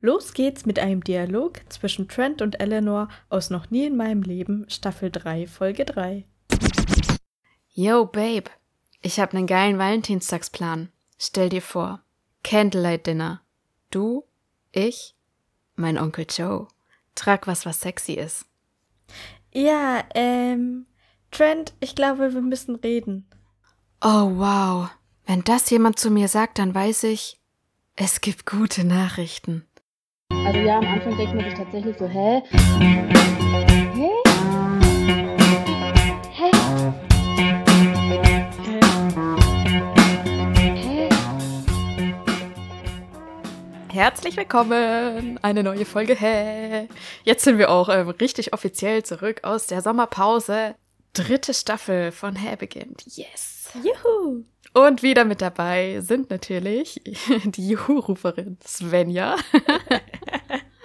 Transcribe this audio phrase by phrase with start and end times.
[0.00, 4.64] Los geht's mit einem Dialog zwischen Trent und Eleanor aus Noch nie in meinem Leben,
[4.68, 6.24] Staffel 3, Folge 3.
[7.70, 8.48] Yo, Babe,
[9.02, 10.90] ich hab nen geilen Valentinstagsplan.
[11.18, 12.00] Stell dir vor,
[12.44, 13.42] Candlelight Dinner.
[13.90, 14.24] Du,
[14.70, 15.16] ich,
[15.74, 16.68] mein Onkel Joe.
[17.16, 18.46] Trag was, was sexy ist.
[19.52, 20.86] Ja, ähm,
[21.32, 23.26] Trent, ich glaube, wir müssen reden.
[24.00, 24.90] Oh, wow.
[25.26, 27.40] Wenn das jemand zu mir sagt, dann weiß ich,
[27.96, 29.67] es gibt gute Nachrichten.
[30.30, 32.42] Also ja, am Anfang denkt man sich tatsächlich so, hä?
[33.94, 34.12] Hä?
[36.32, 36.50] Hä?
[40.74, 41.08] Hä?
[43.90, 45.38] Herzlich willkommen!
[45.42, 46.14] Eine neue Folge.
[46.14, 46.88] Hä?
[47.24, 50.74] Jetzt sind wir auch ähm, richtig offiziell zurück aus der Sommerpause.
[51.14, 53.02] Dritte Staffel von Hä beginnt.
[53.06, 53.70] Yes!
[53.74, 54.44] Juhu!
[54.78, 57.02] Und wieder mit dabei sind natürlich
[57.44, 59.34] die Juhu-Ruferin Svenja.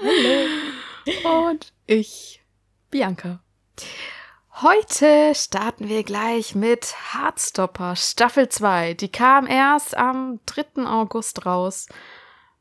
[0.02, 1.50] Hallo.
[1.50, 2.42] Und ich,
[2.90, 3.44] Bianca.
[4.62, 8.96] Heute starten wir gleich mit Heartstopper Staffel 2.
[8.96, 10.88] Die kam erst am 3.
[10.88, 11.88] August raus.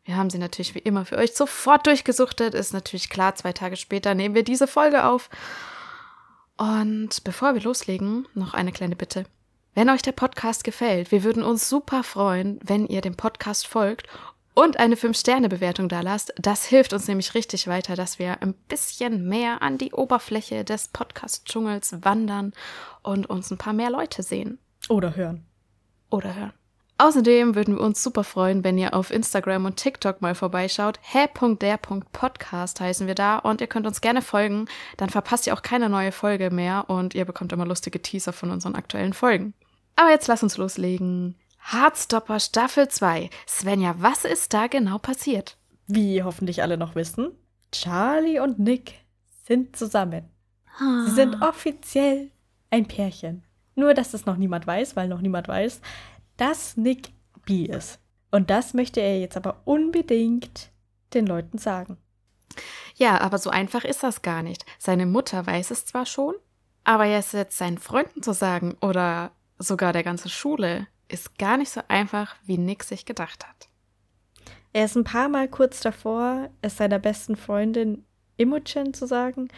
[0.05, 2.53] Wir haben sie natürlich wie immer für euch sofort durchgesuchtet.
[2.53, 5.31] Ist natürlich klar, zwei Tage später nehmen wir diese Folge auf.
[6.59, 9.25] Und bevor wir loslegen, noch eine kleine Bitte.
[9.75, 14.06] Wenn euch der Podcast gefällt, wir würden uns super freuen, wenn ihr dem Podcast folgt
[14.53, 16.34] und eine 5-Sterne-Bewertung da lasst.
[16.37, 20.89] Das hilft uns nämlich richtig weiter, dass wir ein bisschen mehr an die Oberfläche des
[20.89, 22.53] Podcast-Dschungels wandern
[23.03, 24.59] und uns ein paar mehr Leute sehen.
[24.91, 25.47] Oder hören.
[26.11, 26.53] Oder hören.
[26.98, 31.01] Außerdem würden wir uns super freuen, wenn ihr auf Instagram und TikTok mal vorbeischaut.
[31.01, 34.67] hä.der.podcast heißen wir da und ihr könnt uns gerne folgen.
[34.98, 38.51] Dann verpasst ihr auch keine neue Folge mehr und ihr bekommt immer lustige Teaser von
[38.51, 39.55] unseren aktuellen Folgen.
[39.97, 41.37] Aber jetzt lass uns loslegen.
[41.71, 43.31] Heartstopper Staffel 2.
[43.47, 45.57] Svenja, was ist da genau passiert?
[45.87, 47.31] Wie hoffentlich alle noch wissen,
[47.71, 48.95] Charlie und Nick
[49.47, 50.29] sind zusammen.
[51.07, 52.31] Sie sind offiziell
[52.70, 53.45] ein Pärchen.
[53.75, 55.80] Nur, dass es noch niemand weiß, weil noch niemand weiß,
[56.36, 57.13] dass Nick
[57.45, 58.01] bi ist.
[58.30, 60.70] Und das möchte er jetzt aber unbedingt
[61.14, 61.98] den Leuten sagen.
[62.95, 64.64] Ja, aber so einfach ist das gar nicht.
[64.79, 66.35] Seine Mutter weiß es zwar schon,
[66.85, 71.70] aber es jetzt seinen Freunden zu sagen oder sogar der ganzen Schule ist gar nicht
[71.70, 73.68] so einfach, wie Nick sich gedacht hat.
[74.73, 78.05] Er ist ein paar Mal kurz davor, es seiner besten Freundin
[78.36, 79.48] Imogen zu sagen,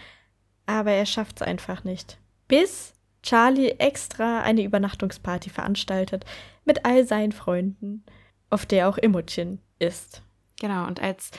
[0.66, 2.19] aber er schafft es einfach nicht.
[2.48, 2.92] Bis
[3.22, 6.25] Charlie extra eine Übernachtungsparty veranstaltet
[6.65, 8.04] mit all seinen Freunden,
[8.50, 10.22] auf der auch Imogen ist.
[10.60, 11.31] Genau, und als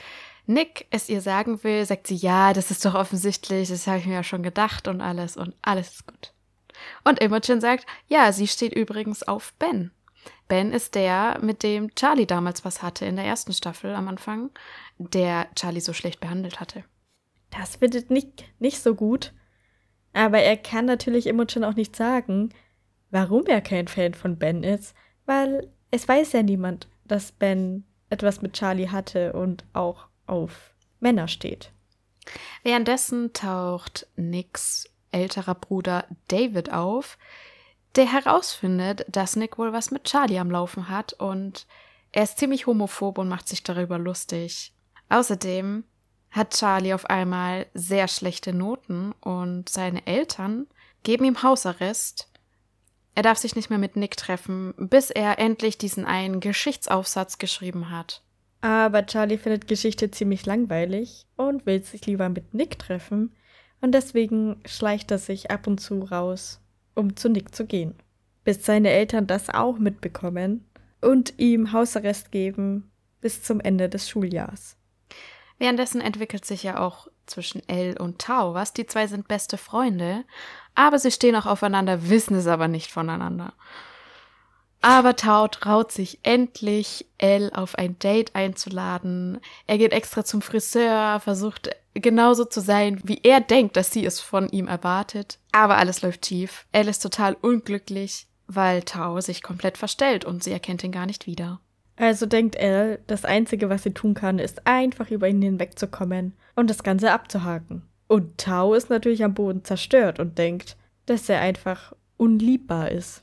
[0.46, 4.06] Nick es ihr sagen will, sagt sie, ja, das ist doch offensichtlich, das habe ich
[4.06, 6.32] mir ja schon gedacht und alles und alles ist gut.
[7.04, 9.90] Und Imogen sagt, ja, sie steht übrigens auf Ben.
[10.48, 14.50] Ben ist der, mit dem Charlie damals was hatte in der ersten Staffel am Anfang,
[14.98, 16.84] der Charlie so schlecht behandelt hatte.
[17.50, 19.32] Das findet Nick nicht so gut,
[20.12, 22.50] aber er kann natürlich Imogen auch nicht sagen,
[23.10, 24.94] warum er kein Fan von Ben ist,
[25.26, 31.28] weil es weiß ja niemand, dass Ben etwas mit Charlie hatte und auch auf Männer
[31.28, 31.72] steht.
[32.62, 37.18] Währenddessen taucht Nicks älterer Bruder David auf,
[37.96, 41.66] der herausfindet, dass Nick wohl was mit Charlie am Laufen hat und
[42.12, 44.72] er ist ziemlich homophob und macht sich darüber lustig.
[45.08, 45.84] Außerdem
[46.30, 50.66] hat Charlie auf einmal sehr schlechte Noten und seine Eltern
[51.02, 52.30] geben ihm Hausarrest.
[53.14, 57.90] Er darf sich nicht mehr mit Nick treffen, bis er endlich diesen einen Geschichtsaufsatz geschrieben
[57.90, 58.22] hat.
[58.60, 63.34] Aber Charlie findet Geschichte ziemlich langweilig und will sich lieber mit Nick treffen,
[63.86, 66.60] und deswegen schleicht er sich ab und zu raus,
[66.96, 67.94] um zu Nick zu gehen.
[68.42, 70.64] Bis seine Eltern das auch mitbekommen
[71.00, 74.76] und ihm Hausarrest geben bis zum Ende des Schuljahrs.
[75.58, 78.72] Währenddessen entwickelt sich ja auch zwischen Elle und Tao was.
[78.72, 80.24] Die zwei sind beste Freunde,
[80.74, 83.52] aber sie stehen auch aufeinander, wissen es aber nicht voneinander.
[84.80, 89.40] Aber Tao traut sich endlich, Elle auf ein Date einzuladen.
[89.66, 94.20] Er geht extra zum Friseur, versucht genauso zu sein, wie er denkt, dass sie es
[94.20, 95.38] von ihm erwartet.
[95.52, 96.66] Aber alles läuft schief.
[96.72, 101.26] Elle ist total unglücklich, weil Tao sich komplett verstellt und sie erkennt ihn gar nicht
[101.26, 101.60] wieder.
[101.96, 106.68] Also denkt Elle, das Einzige, was sie tun kann, ist einfach über ihn hinwegzukommen und
[106.68, 107.82] das Ganze abzuhaken.
[108.06, 110.76] Und Tao ist natürlich am Boden zerstört und denkt,
[111.06, 113.22] dass er einfach unliebbar ist.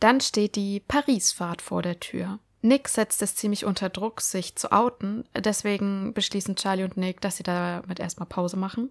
[0.00, 2.38] Dann steht die Paris-Fahrt vor der Tür.
[2.62, 5.24] Nick setzt es ziemlich unter Druck, sich zu outen.
[5.34, 8.90] Deswegen beschließen Charlie und Nick, dass sie damit erstmal Pause machen.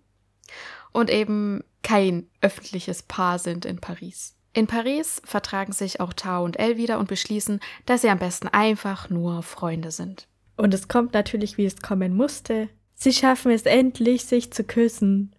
[0.91, 4.35] Und eben kein öffentliches Paar sind in Paris.
[4.53, 8.47] In Paris vertragen sich auch Tao und Elle wieder und beschließen, dass sie am besten
[8.47, 10.27] einfach nur Freunde sind.
[10.57, 12.69] Und es kommt natürlich, wie es kommen musste.
[12.95, 15.35] Sie schaffen es endlich, sich zu küssen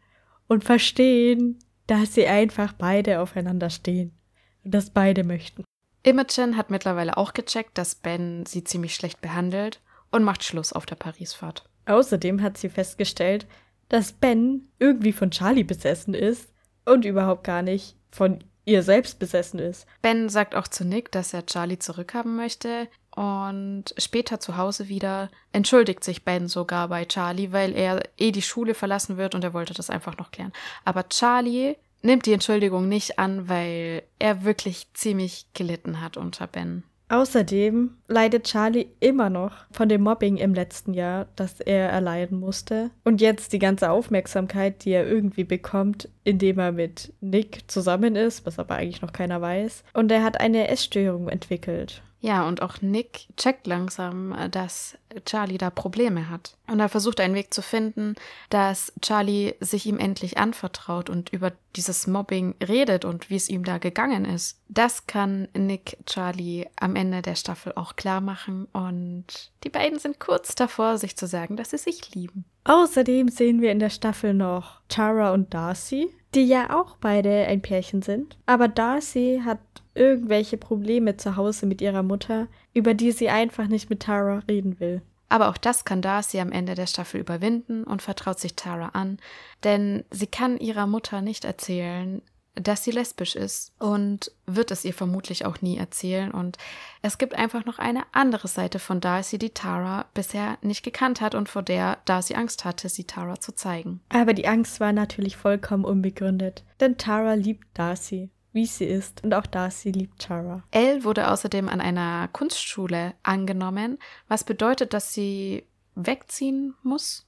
[0.47, 1.59] und verstehen,
[1.89, 4.20] dass sie einfach beide aufeinander stehen
[4.65, 5.65] das beide möchten.
[6.03, 9.81] Imogen hat mittlerweile auch gecheckt, dass Ben sie ziemlich schlecht behandelt
[10.11, 11.69] und macht Schluss auf der Parisfahrt.
[11.87, 13.47] Außerdem hat sie festgestellt,
[13.89, 16.49] dass Ben irgendwie von Charlie besessen ist
[16.85, 19.87] und überhaupt gar nicht von ihr selbst besessen ist.
[20.01, 22.89] Ben sagt auch zu Nick, dass er Charlie zurückhaben möchte.
[23.15, 28.43] Und später zu Hause wieder entschuldigt sich Ben sogar bei Charlie, weil er eh die
[28.43, 30.53] Schule verlassen wird und er wollte das einfach noch klären.
[30.85, 36.85] Aber Charlie nimmt die Entschuldigung nicht an, weil er wirklich ziemlich gelitten hat unter Ben.
[37.11, 42.93] Außerdem leidet Charlie immer noch von dem Mobbing im letzten Jahr, das er erleiden musste.
[43.03, 48.47] Und jetzt die ganze Aufmerksamkeit, die er irgendwie bekommt, indem er mit Nick zusammen ist,
[48.47, 49.83] was aber eigentlich noch keiner weiß.
[49.93, 52.05] Und er hat eine Essstörung entwickelt.
[52.21, 56.57] Ja, und auch Nick checkt langsam, äh, dass Charlie da Probleme hat.
[56.69, 58.15] Und er versucht einen Weg zu finden,
[58.51, 63.65] dass Charlie sich ihm endlich anvertraut und über dieses Mobbing redet und wie es ihm
[63.65, 64.61] da gegangen ist.
[64.69, 70.21] Das kann Nick Charlie am Ende der Staffel auch klar machen und die beiden sind
[70.21, 72.45] kurz davor, sich zu sagen, dass sie sich lieben.
[72.65, 77.63] Außerdem sehen wir in der Staffel noch Tara und Darcy, die ja auch beide ein
[77.63, 78.37] Pärchen sind.
[78.47, 79.59] Aber Darcy hat
[80.01, 84.81] irgendwelche Probleme zu Hause mit ihrer Mutter, über die sie einfach nicht mit Tara reden
[84.81, 85.03] will.
[85.29, 89.19] Aber auch das kann Darcy am Ende der Staffel überwinden und vertraut sich Tara an,
[89.63, 92.23] denn sie kann ihrer Mutter nicht erzählen,
[92.57, 96.33] dass sie lesbisch ist und wird es ihr vermutlich auch nie erzählen.
[96.33, 96.59] Und
[97.03, 101.35] es gibt einfach noch eine andere Seite von Darcy, die Tara bisher nicht gekannt hat
[101.35, 104.01] und vor der Darcy Angst hatte, sie Tara zu zeigen.
[104.09, 109.33] Aber die Angst war natürlich vollkommen unbegründet, denn Tara liebt Darcy wie sie ist und
[109.35, 110.63] auch Darcy liebt Tara.
[110.71, 113.99] Elle wurde außerdem an einer Kunstschule angenommen,
[114.29, 115.65] was bedeutet, dass sie
[115.95, 117.27] wegziehen muss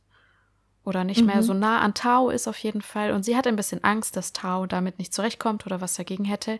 [0.85, 1.27] oder nicht mhm.
[1.27, 3.13] mehr so nah an Tao ist auf jeden Fall.
[3.13, 6.59] Und sie hat ein bisschen Angst, dass Tao damit nicht zurechtkommt oder was dagegen hätte.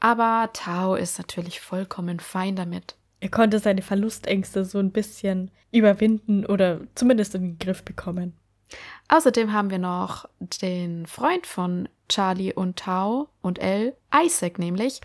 [0.00, 2.96] Aber Tao ist natürlich vollkommen fein damit.
[3.20, 8.34] Er konnte seine Verlustängste so ein bisschen überwinden oder zumindest in den Griff bekommen.
[9.08, 15.00] Außerdem haben wir noch den Freund von Charlie und Tao und Elle, Isaac nämlich.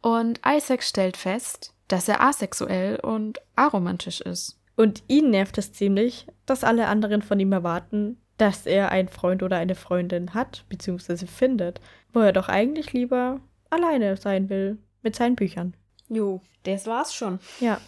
[0.00, 4.58] Und Isaac stellt fest, dass er asexuell und aromantisch ist.
[4.76, 9.42] Und ihn nervt es ziemlich, dass alle anderen von ihm erwarten, dass er einen Freund
[9.42, 11.80] oder eine Freundin hat, beziehungsweise findet,
[12.12, 15.74] wo er doch eigentlich lieber alleine sein will mit seinen Büchern.
[16.08, 17.38] Jo, das war's schon.
[17.60, 17.80] Ja.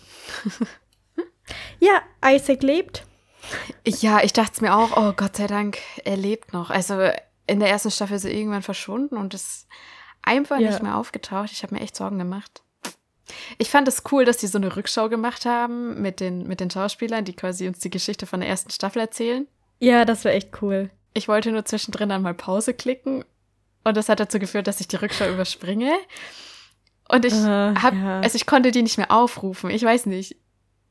[1.81, 3.05] ja, Isaac lebt.
[3.87, 6.71] Ja, ich dachte es mir auch, oh Gott sei Dank, er lebt noch.
[6.71, 7.11] Also
[7.47, 9.67] in der ersten Staffel ist er irgendwann verschwunden und ist
[10.23, 10.71] einfach ja.
[10.71, 11.53] nicht mehr aufgetaucht.
[11.53, 12.63] Ich habe mir echt Sorgen gemacht.
[13.59, 16.71] Ich fand es cool, dass die so eine Rückschau gemacht haben mit den, mit den
[16.71, 19.47] Schauspielern, die quasi uns die Geschichte von der ersten Staffel erzählen.
[19.81, 20.91] Ja, das war echt cool.
[21.15, 23.25] Ich wollte nur zwischendrin dann mal Pause klicken
[23.85, 25.93] und das hat dazu geführt, dass ich die Rückschau überspringe.
[27.09, 28.21] Und ich uh, hab, ja.
[28.21, 29.71] also ich konnte die nicht mehr aufrufen.
[29.71, 30.37] Ich weiß nicht,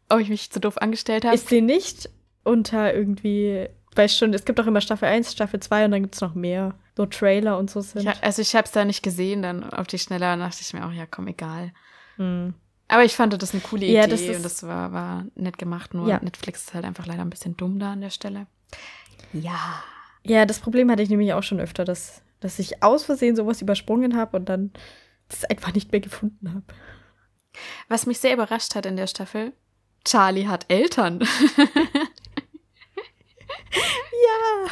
[0.10, 1.36] ob ich mich zu doof angestellt habe.
[1.36, 2.10] Ist sie nicht
[2.44, 6.16] unter irgendwie, weiß schon, es gibt auch immer Staffel 1, Staffel 2 und dann gibt
[6.16, 6.75] es noch mehr.
[6.95, 8.04] So Trailer und so sind.
[8.04, 10.86] Ja, also ich habe es da nicht gesehen, dann auf die Schnelle dachte ich mir
[10.86, 11.74] auch, ja komm, egal.
[12.18, 12.54] Hm.
[12.88, 15.94] Aber ich fand das eine coole Idee ja, das und das war, war nett gemacht.
[15.94, 16.19] Nur ja.
[16.22, 18.46] Netflix ist halt einfach leider ein bisschen dumm da an der Stelle.
[19.31, 19.84] Ja.
[20.24, 23.62] Ja, das Problem hatte ich nämlich auch schon öfter, dass, dass ich aus Versehen sowas
[23.62, 24.72] übersprungen habe und dann
[25.27, 26.63] das einfach nicht mehr gefunden habe.
[27.88, 29.53] Was mich sehr überrascht hat in der Staffel,
[30.06, 31.20] Charlie hat Eltern.
[33.74, 34.70] ja.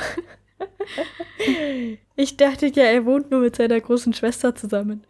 [2.16, 5.06] Ich dachte ja, er wohnt nur mit seiner großen Schwester zusammen.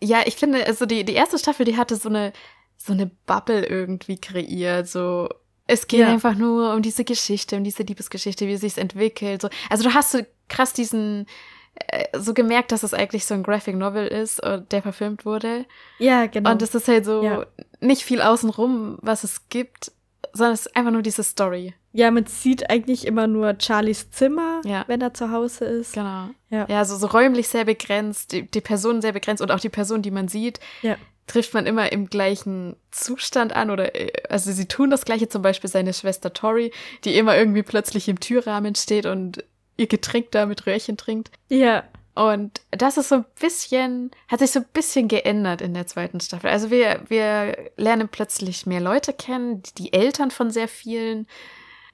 [0.00, 2.32] Ja, ich finde, also die, die erste Staffel, die hatte so eine,
[2.76, 4.88] so eine Bubble irgendwie kreiert.
[4.88, 5.28] So,
[5.66, 6.08] es geht ja.
[6.08, 9.42] einfach nur um diese Geschichte, um diese Liebesgeschichte, wie sie sich entwickelt.
[9.42, 9.48] So.
[9.70, 11.26] Also du hast so krass diesen,
[11.74, 15.66] äh, so gemerkt, dass es eigentlich so ein Graphic Novel ist, äh, der verfilmt wurde.
[15.98, 16.52] Ja, genau.
[16.52, 17.46] Und es ist halt so ja.
[17.80, 19.92] nicht viel außenrum, was es gibt,
[20.36, 21.74] sondern es ist einfach nur diese Story.
[21.92, 24.84] Ja, man sieht eigentlich immer nur Charlies Zimmer, ja.
[24.86, 25.94] wenn er zu Hause ist.
[25.94, 26.28] Genau.
[26.50, 29.68] Ja, ja so, so räumlich sehr begrenzt, die, die Person sehr begrenzt und auch die
[29.68, 30.96] Person, die man sieht, ja.
[31.26, 33.70] trifft man immer im gleichen Zustand an.
[33.70, 36.70] Oder äh, also sie tun das gleiche, zum Beispiel seine Schwester Tori,
[37.04, 39.42] die immer irgendwie plötzlich im Türrahmen steht und
[39.78, 41.30] ihr Getränk da mit Röhrchen trinkt.
[41.48, 41.84] Ja.
[42.16, 46.18] Und das ist so ein bisschen, hat sich so ein bisschen geändert in der zweiten
[46.18, 46.48] Staffel.
[46.48, 51.26] Also wir, wir lernen plötzlich mehr Leute kennen, die Eltern von sehr vielen.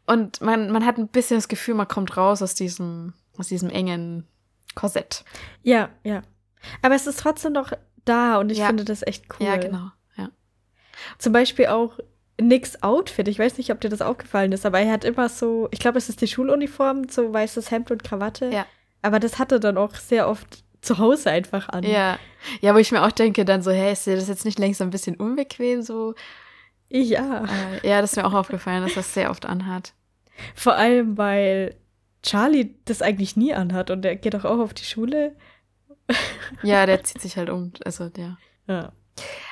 [0.07, 3.69] Und man, man hat ein bisschen das Gefühl, man kommt raus aus diesem, aus diesem
[3.69, 4.29] engen
[4.77, 5.25] Korsett.
[5.65, 6.23] Ja, ja.
[6.83, 7.73] Aber es ist trotzdem noch
[8.05, 8.69] da und ich ja.
[8.69, 9.47] finde das echt cool.
[9.47, 9.91] Ja, genau.
[10.17, 10.31] Ja.
[11.19, 11.99] Zum Beispiel auch
[12.41, 13.27] Nicks Outfit.
[13.27, 15.99] Ich weiß nicht, ob dir das aufgefallen ist, aber er hat immer so, ich glaube,
[15.99, 18.51] es ist die Schuluniform, so weißes Hemd und Krawatte.
[18.51, 18.67] Ja.
[19.03, 21.85] Aber das hat er dann auch sehr oft zu Hause einfach an.
[21.85, 22.19] Ja.
[22.61, 24.83] Ja, wo ich mir auch denke, dann so, hey, ist dir das jetzt nicht längst
[24.83, 26.15] ein bisschen unbequem so?
[26.89, 27.45] Ja.
[27.45, 29.95] Äh, ja, das ist mir auch aufgefallen, dass das sehr oft anhat.
[30.55, 31.77] Vor allem, weil
[32.23, 35.37] Charlie das eigentlich nie anhat und der geht doch auch auf die Schule.
[36.63, 37.73] Ja, der zieht sich halt um.
[37.85, 38.37] Also, ja.
[38.67, 38.93] Ja.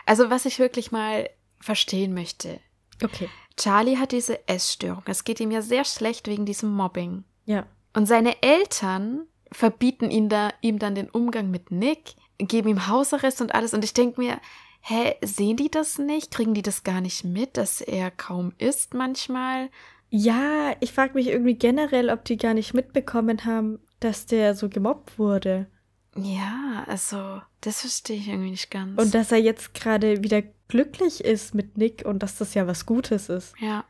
[0.04, 2.61] Also, was ich wirklich mal verstehen möchte.
[3.02, 3.30] Okay.
[3.57, 5.02] Charlie hat diese Essstörung.
[5.07, 7.25] Es geht ihm ja sehr schlecht wegen diesem Mobbing.
[7.47, 7.66] Ja.
[7.95, 13.40] Und seine Eltern verbieten ihn da, ihm dann den Umgang mit Nick, geben ihm Hausarrest
[13.40, 13.75] und alles.
[13.75, 14.40] Und ich denke mir,
[14.80, 16.30] hä, sehen die das nicht?
[16.30, 19.71] Kriegen die das gar nicht mit, dass er kaum isst manchmal?
[20.09, 24.69] Ja, ich frage mich irgendwie generell, ob die gar nicht mitbekommen haben, dass der so
[24.69, 25.66] gemobbt wurde.
[26.16, 29.00] Ja, also, das verstehe ich irgendwie nicht ganz.
[29.00, 32.87] Und dass er jetzt gerade wieder glücklich ist mit Nick und dass das ja was
[32.87, 33.54] Gutes ist.
[33.61, 33.85] ja,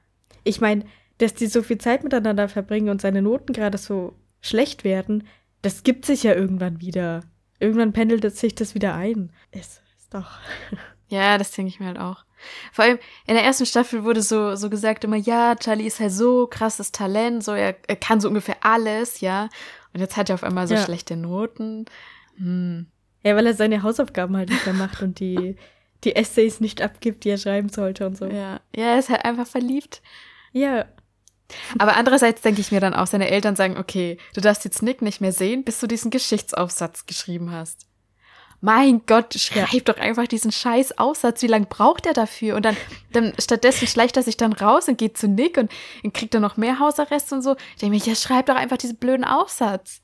[0.44, 0.84] Ich meine,
[1.18, 5.26] dass die so viel Zeit miteinander verbringen und seine Noten gerade so schlecht werden,
[5.62, 7.22] das gibt sich ja irgendwann wieder.
[7.58, 9.32] Irgendwann pendelt sich das wieder ein.
[9.50, 10.38] Ist, ist doch.
[11.08, 12.24] ja, das denke ich mir halt auch.
[12.72, 16.12] Vor allem in der ersten Staffel wurde so, so gesagt immer, ja, Charlie ist halt
[16.12, 19.48] so krasses Talent, so er, er kann so ungefähr alles, ja.
[19.92, 20.84] Und jetzt hat er auf einmal so Ja.
[20.84, 21.84] schlechte Noten.
[22.36, 22.86] Hm.
[23.22, 25.56] Ja, weil er seine Hausaufgaben halt nicht mehr macht und die,
[26.04, 28.24] die Essays nicht abgibt, die er schreiben sollte und so.
[28.24, 28.60] Ja.
[28.74, 30.00] ja, er ist halt einfach verliebt.
[30.52, 30.86] Ja,
[31.78, 35.02] Aber andererseits denke ich mir dann auch, seine Eltern sagen, okay, du darfst jetzt Nick
[35.02, 37.86] nicht mehr sehen, bis du diesen Geschichtsaufsatz geschrieben hast.
[38.62, 41.40] Mein Gott, schreib doch einfach diesen scheiß Aufsatz.
[41.40, 42.56] Wie lange braucht er dafür?
[42.56, 42.76] Und dann,
[43.12, 45.70] dann stattdessen schleicht er sich dann raus und geht zu Nick und,
[46.04, 47.56] und kriegt dann noch mehr Hausarrest und so.
[47.74, 50.02] Ich denke mir, ja, schreib doch einfach diesen blöden Aufsatz.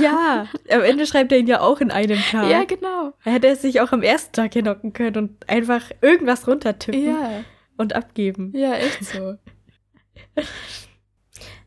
[0.00, 0.46] ja.
[0.70, 2.48] Am Ende schreibt er ihn ja auch in einem Tag.
[2.50, 3.12] Ja, genau.
[3.24, 7.44] Er hätte es sich auch am ersten Tag hinhocken können und einfach irgendwas runtertippen Ja,
[7.76, 8.52] und abgeben.
[8.54, 9.34] ja, echt so.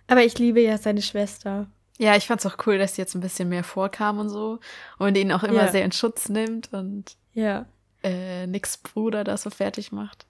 [0.08, 1.68] Aber ich liebe ja seine Schwester.
[1.98, 4.60] Ja, ich fand's auch cool, dass sie jetzt ein bisschen mehr vorkam und so.
[4.98, 5.72] Und ihn auch immer Ja.
[5.72, 7.66] sehr in Schutz nimmt und Ja.
[8.04, 10.26] äh, Nicks Bruder da so fertig macht.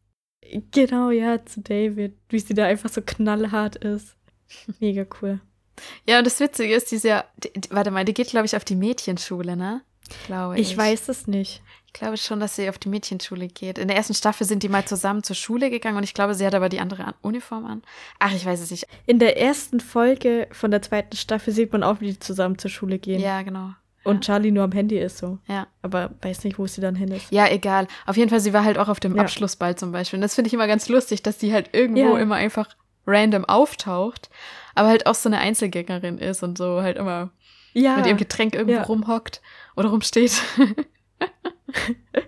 [0.72, 2.18] Genau, ja, zu David.
[2.30, 4.16] Wie sie da einfach so knallhart ist.
[4.80, 5.40] Mega cool.
[6.08, 8.48] Ja, und das Witzige ist, die ist ja, die, die, warte mal, die geht, glaube
[8.48, 9.82] ich, auf die Mädchenschule, ne?
[10.26, 10.72] Glaube ich.
[10.72, 11.62] Ich weiß es nicht.
[11.92, 13.80] Ich glaube schon, dass sie auf die Mädchenschule geht.
[13.80, 16.46] In der ersten Staffel sind die mal zusammen zur Schule gegangen und ich glaube, sie
[16.46, 17.82] hat aber die andere An- Uniform an.
[18.20, 18.86] Ach, ich weiß es nicht.
[19.08, 22.70] In der ersten Folge von der zweiten Staffel sieht man auch, wie die zusammen zur
[22.70, 23.20] Schule gehen.
[23.20, 23.72] Ja, genau.
[24.04, 25.40] Und Charlie nur am Handy ist so.
[25.48, 25.66] Ja.
[25.82, 27.32] Aber weiß nicht, wo sie dann hin ist.
[27.32, 27.88] Ja, egal.
[28.06, 29.24] Auf jeden Fall, sie war halt auch auf dem Ja.
[29.24, 30.18] Abschlussball zum Beispiel.
[30.18, 32.20] Und das finde ich immer ganz lustig, dass die halt irgendwo Ja.
[32.20, 32.70] immer einfach
[33.08, 34.30] random auftaucht,
[34.76, 37.32] aber halt auch so eine Einzelgängerin ist und so halt immer
[37.74, 37.98] Ja.
[37.98, 39.42] mit ihrem Getränk irgendwo rumhockt
[39.76, 40.40] oder rumsteht.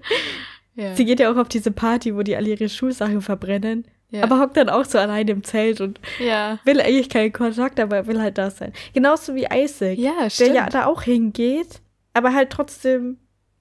[0.75, 0.95] ja.
[0.95, 3.85] Sie geht ja auch auf diese Party, wo die alle ihre Schulsachen verbrennen.
[4.09, 4.23] ja.
[4.23, 6.59] Aber hockt dann auch so allein im Zelt und ja.
[6.65, 8.73] will eigentlich keinen Kontakt, aber will halt da sein.
[8.93, 11.81] Genauso wie Isaac, Ja, der ja da auch hingeht,
[12.13, 13.17] aber halt trotzdem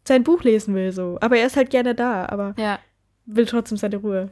[0.07, 1.19] sein Buch lesen will so.
[1.21, 2.55] Aber er ist halt gerne da, aber
[3.27, 4.29] will trotzdem seine Ruhe.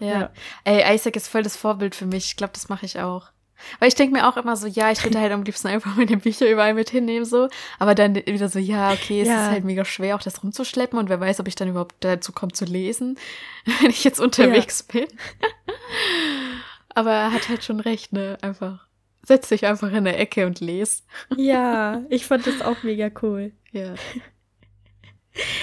[0.64, 2.26] Ey, Isaac ist voll das Vorbild für mich.
[2.26, 3.30] Ich glaube, das mache ich auch.
[3.78, 6.16] Weil ich denke mir auch immer so, ja, ich würde halt am liebsten einfach meine
[6.16, 7.48] Bücher überall mit hinnehmen, so.
[7.78, 9.44] Aber dann wieder so, ja, okay, es Ja.
[9.46, 12.32] ist halt mega schwer, auch das rumzuschleppen und wer weiß, ob ich dann überhaupt dazu
[12.32, 13.18] komme zu lesen,
[13.80, 15.06] wenn ich jetzt unterwegs bin.
[16.94, 18.38] Aber er hat halt schon recht, ne?
[18.42, 18.86] Einfach.
[19.22, 21.04] Setz dich einfach in der Ecke und les.
[21.36, 23.52] Ja, ich fand das auch mega cool.
[23.72, 23.94] Ja.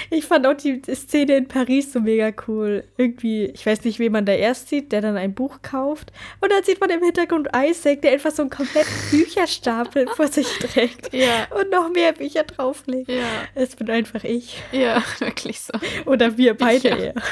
[0.09, 2.83] Ich fand auch die Szene in Paris so mega cool.
[2.97, 6.11] Irgendwie, ich weiß nicht, wen man da erst sieht, der dann ein Buch kauft.
[6.41, 10.47] Und dann sieht man im Hintergrund Isaac, der einfach so einen kompletten Bücherstapel vor sich
[10.59, 11.13] trägt.
[11.13, 11.47] Ja.
[11.59, 13.09] Und noch mehr Bücher drauflegt.
[13.09, 13.27] Ja.
[13.55, 14.61] Es bin einfach ich.
[14.71, 15.73] Ja, wirklich so.
[16.05, 16.95] Oder wir beide Ja.
[16.97, 17.13] eher.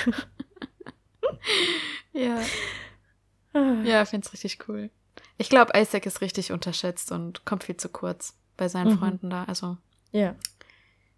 [2.14, 2.40] Ja.
[3.54, 3.82] Ah.
[3.84, 4.90] Ja, find's richtig cool.
[5.38, 9.00] Ich glaube, Isaac ist richtig unterschätzt und kommt viel zu kurz bei seinen Mhm.
[9.00, 9.44] Freunden da.
[9.46, 9.78] Also
[10.12, 10.36] Ja.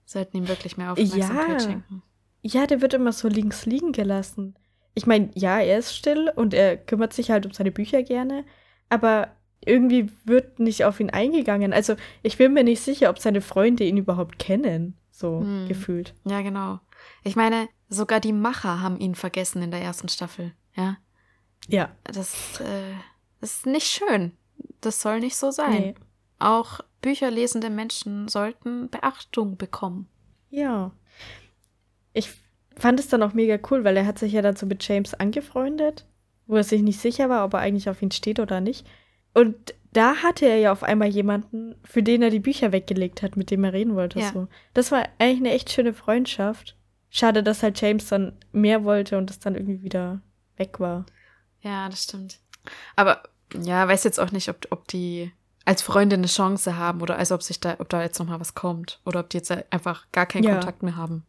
[0.05, 1.59] Sollten ihm wirklich mehr Aufmerksamkeit Ja.
[1.59, 2.03] schenken.
[2.41, 4.55] Ja, der wird immer so links liegen gelassen.
[4.93, 8.45] Ich meine, ja, er ist still und er kümmert sich halt um seine Bücher gerne,
[8.89, 9.29] aber
[9.65, 11.73] irgendwie wird nicht auf ihn eingegangen.
[11.73, 15.67] Also, ich bin mir nicht sicher, ob seine Freunde ihn überhaupt kennen, so Hm.
[15.67, 16.13] gefühlt.
[16.25, 16.79] Ja, genau.
[17.23, 20.53] Ich meine, sogar die Macher haben ihn vergessen in der ersten Staffel.
[20.75, 20.97] Ja,
[21.67, 21.89] Ja.
[22.03, 22.93] das äh,
[23.41, 24.33] ist nicht schön.
[24.81, 25.71] Das soll nicht so sein.
[25.81, 25.95] Nee.
[26.37, 30.07] Auch bücherlesende Menschen sollten Beachtung bekommen.
[30.49, 30.91] Ja.
[32.13, 32.31] Ich
[32.75, 36.07] fand es dann auch mega cool, weil er hat sich ja so mit James angefreundet,
[36.47, 38.87] wo er sich nicht sicher war, ob er eigentlich auf ihn steht oder nicht.
[39.35, 43.37] Und da hatte er ja auf einmal jemanden, für den er die Bücher weggelegt hat,
[43.37, 44.19] mit dem er reden wollte.
[44.19, 44.31] Ja.
[44.31, 44.47] So.
[44.73, 46.75] Das war eigentlich eine echt schöne Freundschaft.
[47.11, 50.23] Schade, dass halt James dann mehr wollte und es dann irgendwie wieder
[50.57, 51.05] weg war.
[51.61, 52.39] Ja, das stimmt.
[52.95, 53.21] Aber
[53.61, 55.31] ja, weiß jetzt auch nicht, ob, ob die
[55.65, 58.53] als Freunde eine Chance haben oder als ob sich da, ob da jetzt nochmal was
[58.53, 59.01] kommt.
[59.05, 60.53] Oder ob die jetzt einfach gar keinen Ja.
[60.53, 61.25] Kontakt mehr haben.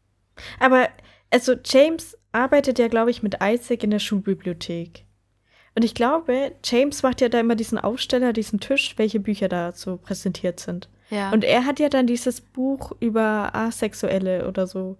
[0.61, 0.89] Aber,
[1.31, 5.07] also James arbeitet ja, glaube ich, mit Isaac in der Schulbibliothek.
[5.75, 9.73] Und ich glaube, James macht ja da immer diesen Aufsteller, diesen Tisch, welche Bücher da
[9.73, 10.89] so präsentiert sind.
[11.11, 11.31] Ja.
[11.31, 14.99] Und er hat ja dann dieses Buch über Asexuelle oder so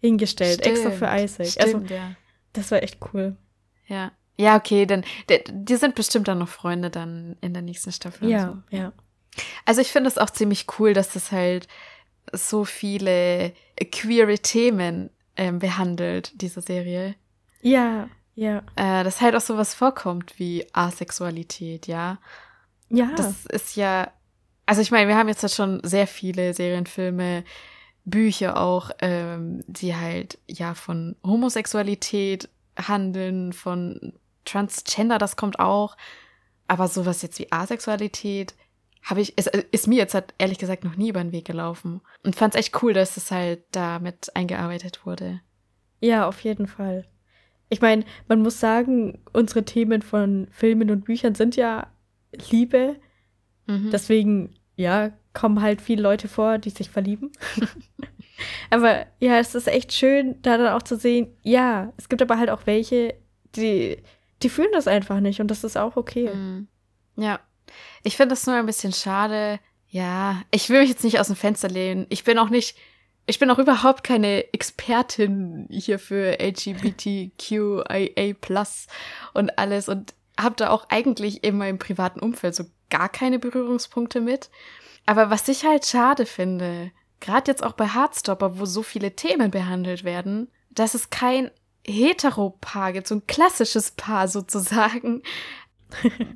[0.00, 1.60] hingestellt, extra für Isaac.
[1.60, 2.12] Also, Stimmt, ja.
[2.52, 3.36] das war echt cool.
[3.86, 4.12] Ja.
[4.38, 8.30] Ja, okay, dann, die, sind bestimmt dann noch Freunde dann in der nächsten Staffel.
[8.30, 8.76] Ja, so.
[8.76, 8.92] ja.
[9.64, 11.66] Also ich finde es auch ziemlich cool, dass das halt
[12.32, 13.52] so viele
[13.90, 17.16] queere Themen ähm, behandelt, diese Serie.
[17.62, 18.62] Ja, ja.
[18.76, 22.18] Äh, dass halt auch sowas vorkommt wie Asexualität, ja.
[22.90, 23.10] Ja.
[23.16, 24.12] Das ist ja,
[24.66, 27.44] also ich meine, wir haben jetzt halt schon sehr viele Serienfilme,
[28.04, 34.14] Bücher auch, ähm, die halt ja von Homosexualität handeln, von
[34.48, 35.96] Transgender, das kommt auch.
[36.66, 38.54] Aber sowas jetzt wie Asexualität
[39.02, 42.00] habe ich, ist, ist mir jetzt halt ehrlich gesagt noch nie über den Weg gelaufen.
[42.24, 45.40] Und fand es echt cool, dass es halt damit eingearbeitet wurde.
[46.00, 47.06] Ja, auf jeden Fall.
[47.70, 51.88] Ich meine, man muss sagen, unsere Themen von Filmen und Büchern sind ja
[52.50, 52.96] Liebe.
[53.66, 53.90] Mhm.
[53.90, 57.32] Deswegen, ja, kommen halt viele Leute vor, die sich verlieben.
[58.70, 62.38] aber ja, es ist echt schön, da dann auch zu sehen, ja, es gibt aber
[62.38, 63.14] halt auch welche,
[63.54, 63.98] die,
[64.42, 66.32] die fühlen das einfach nicht und das ist auch okay.
[66.32, 66.68] Mhm.
[67.16, 67.40] Ja.
[68.02, 69.60] Ich finde das nur ein bisschen schade.
[69.88, 72.06] Ja, ich will mich jetzt nicht aus dem Fenster lehnen.
[72.08, 72.76] Ich bin auch nicht,
[73.26, 77.84] ich bin auch überhaupt keine Expertin hier für LGBTQIA
[79.34, 84.20] und alles und habe da auch eigentlich in meinem privaten Umfeld so gar keine Berührungspunkte
[84.20, 84.50] mit.
[85.06, 89.50] Aber was ich halt schade finde, gerade jetzt auch bei Heartstopper, wo so viele Themen
[89.50, 91.50] behandelt werden, dass es kein
[91.92, 95.22] Heteropaar gibt, so ein klassisches Paar sozusagen,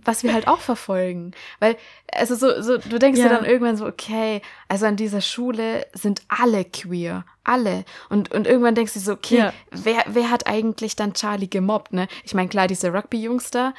[0.05, 1.33] was wir halt auch verfolgen.
[1.61, 1.77] Weil,
[2.13, 3.29] also so, so du denkst Ja.
[3.29, 7.25] dir dann irgendwann so, okay, also an dieser Schule sind alle queer.
[7.45, 7.85] Alle.
[8.09, 9.53] Und, und irgendwann denkst du so, okay, Ja.
[9.71, 12.09] wer, wer hat eigentlich dann Charlie gemobbt, ne?
[12.25, 13.75] Ich meine, klar, diese Rugby-Jungs da,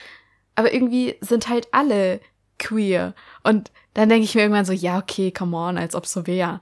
[0.55, 2.21] aber irgendwie sind halt alle
[2.59, 3.15] queer.
[3.43, 6.61] Und dann denke ich mir irgendwann so, ja, okay, come on, als ob so wäre.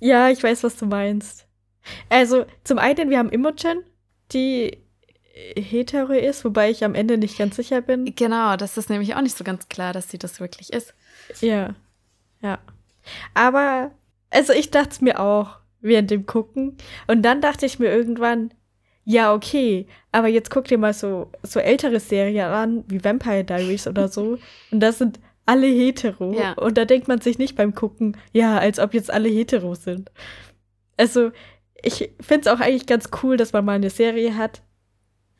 [0.00, 1.46] Ja, ich weiß, was du meinst.
[2.10, 3.82] Also, zum einen, wir haben Imogen,
[4.32, 4.78] die
[5.56, 8.14] hetero ist, wobei ich am Ende nicht ganz sicher bin.
[8.14, 10.94] Genau, das ist nämlich auch nicht so ganz klar, dass sie das wirklich ist.
[11.40, 11.74] Ja,
[12.40, 12.58] ja.
[13.34, 13.92] Aber,
[14.30, 16.76] also ich dachte es mir auch während dem Gucken.
[17.06, 18.52] Und dann dachte ich mir irgendwann,
[19.04, 23.86] ja, okay, aber jetzt guck dir mal so, so ältere Serien an, wie Vampire Diaries
[23.86, 24.38] oder so.
[24.70, 26.34] Und das sind alle hetero.
[26.38, 26.52] Ja.
[26.54, 30.10] Und da denkt man sich nicht beim Gucken, ja, als ob jetzt alle hetero sind.
[30.98, 31.30] Also,
[31.82, 34.62] ich finde es auch eigentlich ganz cool, dass man mal eine Serie hat,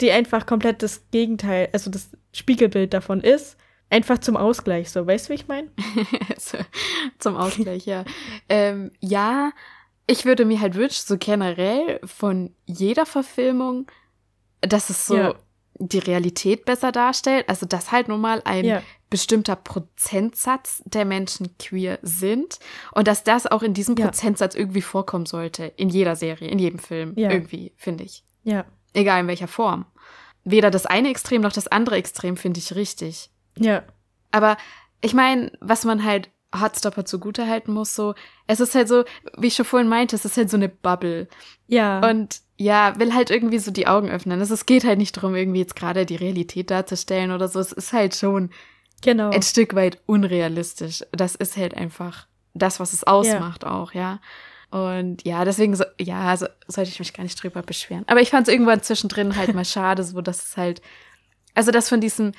[0.00, 3.56] die einfach komplett das Gegenteil, also das Spiegelbild davon ist.
[3.90, 5.70] Einfach zum Ausgleich, so, weißt du, wie ich meine?
[6.38, 6.58] so,
[7.18, 8.04] zum Ausgleich, ja.
[8.48, 9.50] Ähm, ja,
[10.06, 13.90] ich würde mir halt wünschen, so generell von jeder Verfilmung,
[14.60, 15.34] dass es so Ja.
[15.78, 17.48] Die Realität besser darstellt.
[17.48, 18.82] Also, dass halt nun mal ein Ja.
[19.10, 22.58] bestimmter Prozentsatz der Menschen queer sind
[22.92, 24.06] und dass das auch in diesem Ja.
[24.06, 25.66] Prozentsatz irgendwie vorkommen sollte.
[25.76, 27.12] In jeder Serie, in jedem Film.
[27.16, 27.30] Ja.
[27.30, 28.24] Irgendwie, finde ich.
[28.44, 28.64] Ja.
[28.92, 29.86] Egal in welcher Form.
[30.44, 33.30] Weder das eine Extrem noch das andere Extrem finde ich richtig.
[33.58, 33.82] Ja.
[34.30, 34.56] Aber
[35.00, 38.14] ich meine, was man halt Hardstopper zugute halten muss, so,
[38.46, 39.04] es ist halt so,
[39.36, 41.28] wie ich schon vorhin meinte, es ist halt so eine Bubble.
[41.66, 42.00] Ja.
[42.08, 44.40] Und ja, will halt irgendwie so die Augen öffnen.
[44.40, 47.60] Also, es geht halt nicht darum, irgendwie jetzt gerade die Realität darzustellen oder so.
[47.60, 48.50] Es ist halt schon
[49.02, 49.30] genau.
[49.30, 51.04] ein Stück weit unrealistisch.
[51.12, 54.20] Das ist halt einfach das, was es ausmacht auch, ja.
[54.70, 58.04] Und ja, deswegen, so, ja, so, sollte ich mich gar nicht drüber beschweren.
[58.06, 60.82] Aber ich fand es irgendwann zwischendrin halt mal schade, so dass es halt,
[61.54, 62.32] also das von diesem,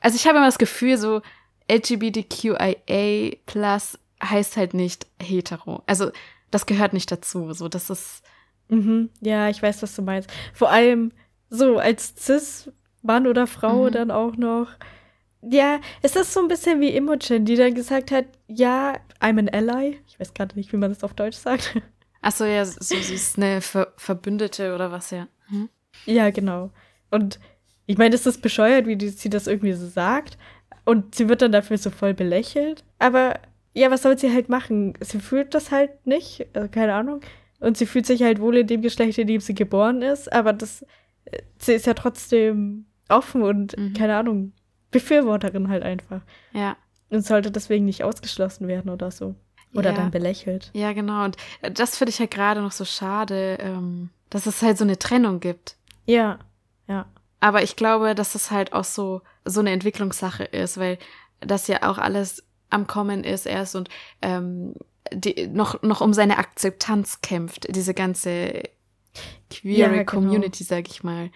[0.00, 1.20] also ich habe immer das Gefühl, so
[1.70, 5.82] LGBTQIA plus heißt halt nicht hetero.
[5.86, 6.10] Also
[6.50, 7.52] das gehört nicht dazu.
[7.52, 8.22] So, das ist,
[8.68, 9.10] Mhm.
[9.20, 10.28] Ja, ich weiß, was du meinst.
[10.52, 11.12] Vor allem
[11.50, 13.92] so als Cis-Mann oder Frau Mhm.
[13.92, 14.68] dann auch noch.
[15.40, 19.48] Ja, es ist so ein bisschen wie Imogen, die dann gesagt hat, ja, I'm an
[19.50, 20.00] ally.
[20.08, 21.80] Ich weiß gerade nicht, wie man das auf Deutsch sagt.
[22.22, 25.28] ach so, ja, so, sie ist eine Ver Verbündete oder was, ja.
[25.48, 25.68] Hm?
[26.06, 26.70] ja, genau.
[27.12, 27.38] Und
[27.86, 30.36] ich meine, es ist bescheuert, wie die, sie das irgendwie so sagt.
[30.86, 32.82] Und sie wird dann dafür so voll belächelt.
[32.98, 33.38] Aber
[33.74, 34.94] ja, was soll sie halt machen?
[35.00, 37.20] Sie fühlt das halt nicht, also keine Ahnung.
[37.60, 40.32] Und sie fühlt sich halt wohl in dem Geschlecht, in dem sie geboren ist.
[40.32, 40.82] Aber das,
[41.26, 43.92] äh, sie ist ja trotzdem offen und, Mhm.
[43.92, 44.52] keine Ahnung,
[44.90, 46.22] Befürworterin halt einfach.
[46.52, 46.76] Ja.
[47.10, 49.34] Und sollte deswegen nicht ausgeschlossen werden oder so.
[49.74, 49.96] Oder Ja.
[49.96, 50.70] dann belächelt.
[50.74, 51.24] Ja, genau.
[51.24, 51.36] Und
[51.72, 55.40] das finde ich halt gerade noch so schade, ähm, dass es halt so eine Trennung
[55.40, 55.76] gibt.
[56.06, 56.38] Ja,
[56.88, 57.06] ja.
[57.46, 60.98] Aber ich glaube, dass das halt auch so, so eine Entwicklungssache ist, weil
[61.38, 63.88] das ja auch alles am Kommen ist erst und
[64.20, 64.74] ähm,
[65.12, 68.64] die, noch, noch um seine Akzeptanz kämpft, diese ganze
[69.48, 70.04] queere Ja, genau.
[70.06, 71.30] Community, sag ich mal.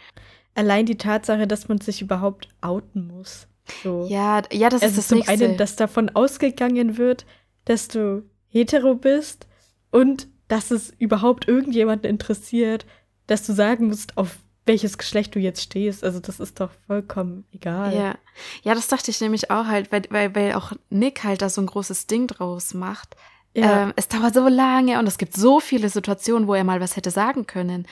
[0.57, 3.47] Allein die Tatsache, dass man sich überhaupt outen muss.
[3.85, 4.09] So.
[4.09, 5.33] Ja, ja, das also ist das zum Nächste.
[5.45, 7.25] einen, dass davon ausgegangen wird,
[7.67, 9.47] dass du hetero bist
[9.93, 12.85] und dass es überhaupt irgendjemanden interessiert,
[13.29, 16.05] dass du sagen musst, auf welches Geschlecht du jetzt stehst.
[16.05, 17.93] Also das ist doch vollkommen egal.
[17.93, 18.15] Ja.
[18.63, 21.61] ja, das dachte ich nämlich auch halt, weil, weil, weil auch Nick halt da so
[21.61, 23.17] ein großes Ding draus macht.
[23.53, 26.81] Ja, Ähm, es dauert so lange und es gibt so viele Situationen, wo er mal
[26.81, 27.87] was hätte sagen können.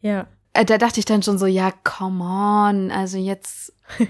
[0.00, 3.74] ja, Äh, da dachte ich dann schon so, ja, come on, also jetzt.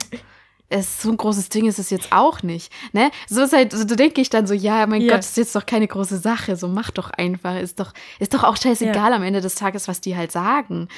[0.70, 3.10] Es so ein großes Ding ist es jetzt auch nicht, ne?
[3.26, 5.14] So ist halt, so denke ich dann so, ja, mein Ja.
[5.14, 8.44] Gott, ist jetzt doch keine große Sache, so mach doch einfach, ist doch, ist doch
[8.44, 10.88] auch scheißegal am Ende des Tages, was die halt sagen,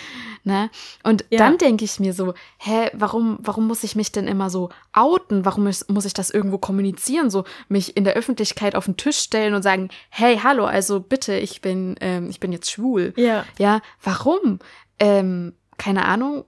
[0.42, 0.70] ne?
[1.04, 1.38] Und Ja.
[1.38, 5.44] dann denke ich mir so, hä, warum, warum muss ich mich denn immer so outen?
[5.44, 7.30] Warum muss, muss ich das irgendwo kommunizieren?
[7.30, 11.34] So mich in der Öffentlichkeit auf den Tisch stellen und sagen, hey, hallo, also bitte,
[11.34, 13.12] ich bin, ähm, ich bin jetzt schwul.
[13.16, 14.58] ja, Ja, warum?
[14.98, 16.44] Ähm, keine Ahnung.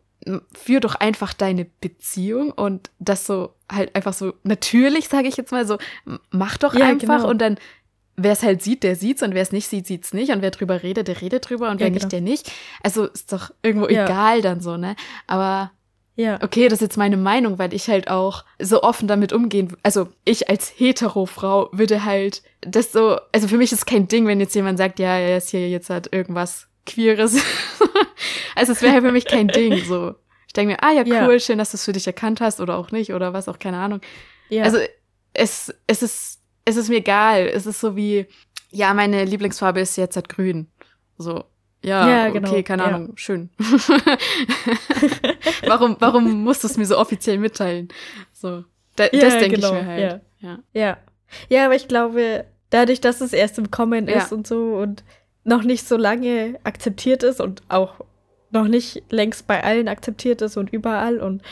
[0.54, 5.52] Führ doch einfach deine Beziehung und das so halt einfach so natürlich, sage ich jetzt
[5.52, 5.78] mal so,
[6.30, 7.28] mach doch Ja, einfach genau.
[7.28, 7.56] und dann
[8.16, 10.50] wer es halt sieht, der sieht's und wer es nicht sieht, sieht's nicht und wer
[10.50, 12.02] drüber redet, der redet drüber und Ja, wer genau.
[12.04, 12.52] nicht, der nicht.
[12.82, 14.04] Also ist doch irgendwo Ja.
[14.04, 14.96] egal dann so, ne?
[15.26, 15.72] Aber
[16.14, 19.74] ja, okay, das ist jetzt meine Meinung, weil ich halt auch so offen damit umgehen,
[19.82, 24.38] also ich als Hetero-Frau würde halt das so, also für mich ist kein Ding, wenn
[24.38, 27.36] jetzt jemand sagt, ja, er ist hier jetzt halt irgendwas Queeres.
[28.56, 30.14] also es wäre halt für mich kein Ding, so.
[30.46, 31.26] Ich denke mir, ah ja, Ja.
[31.26, 33.58] cool, schön, dass du es für dich erkannt hast oder auch nicht oder was auch,
[33.58, 34.00] keine Ahnung.
[34.50, 34.64] ja.
[34.64, 34.78] Also
[35.34, 37.46] es, es ist, es ist mir egal.
[37.48, 38.26] Es ist so wie,
[38.70, 40.68] ja, meine Lieblingsfarbe ist jetzt halt grün.
[41.16, 41.44] So.
[41.84, 42.88] Ja, Ja, okay, genau, keine ja.
[42.90, 43.50] Ahnung, schön.
[45.66, 47.88] warum, warum musst du es mir so offiziell mitteilen?
[48.32, 48.64] So,
[48.96, 50.20] da, Ja, das denke genau, ich mir halt.
[50.40, 50.58] Ja.
[50.72, 50.96] Ja.
[51.48, 54.18] Ja, aber ich glaube, dadurch, dass es erst im Kommen Ja.
[54.18, 55.04] ist und so und
[55.44, 57.94] noch nicht so lange akzeptiert ist und auch
[58.50, 61.42] noch nicht längst bei allen akzeptiert ist und überall und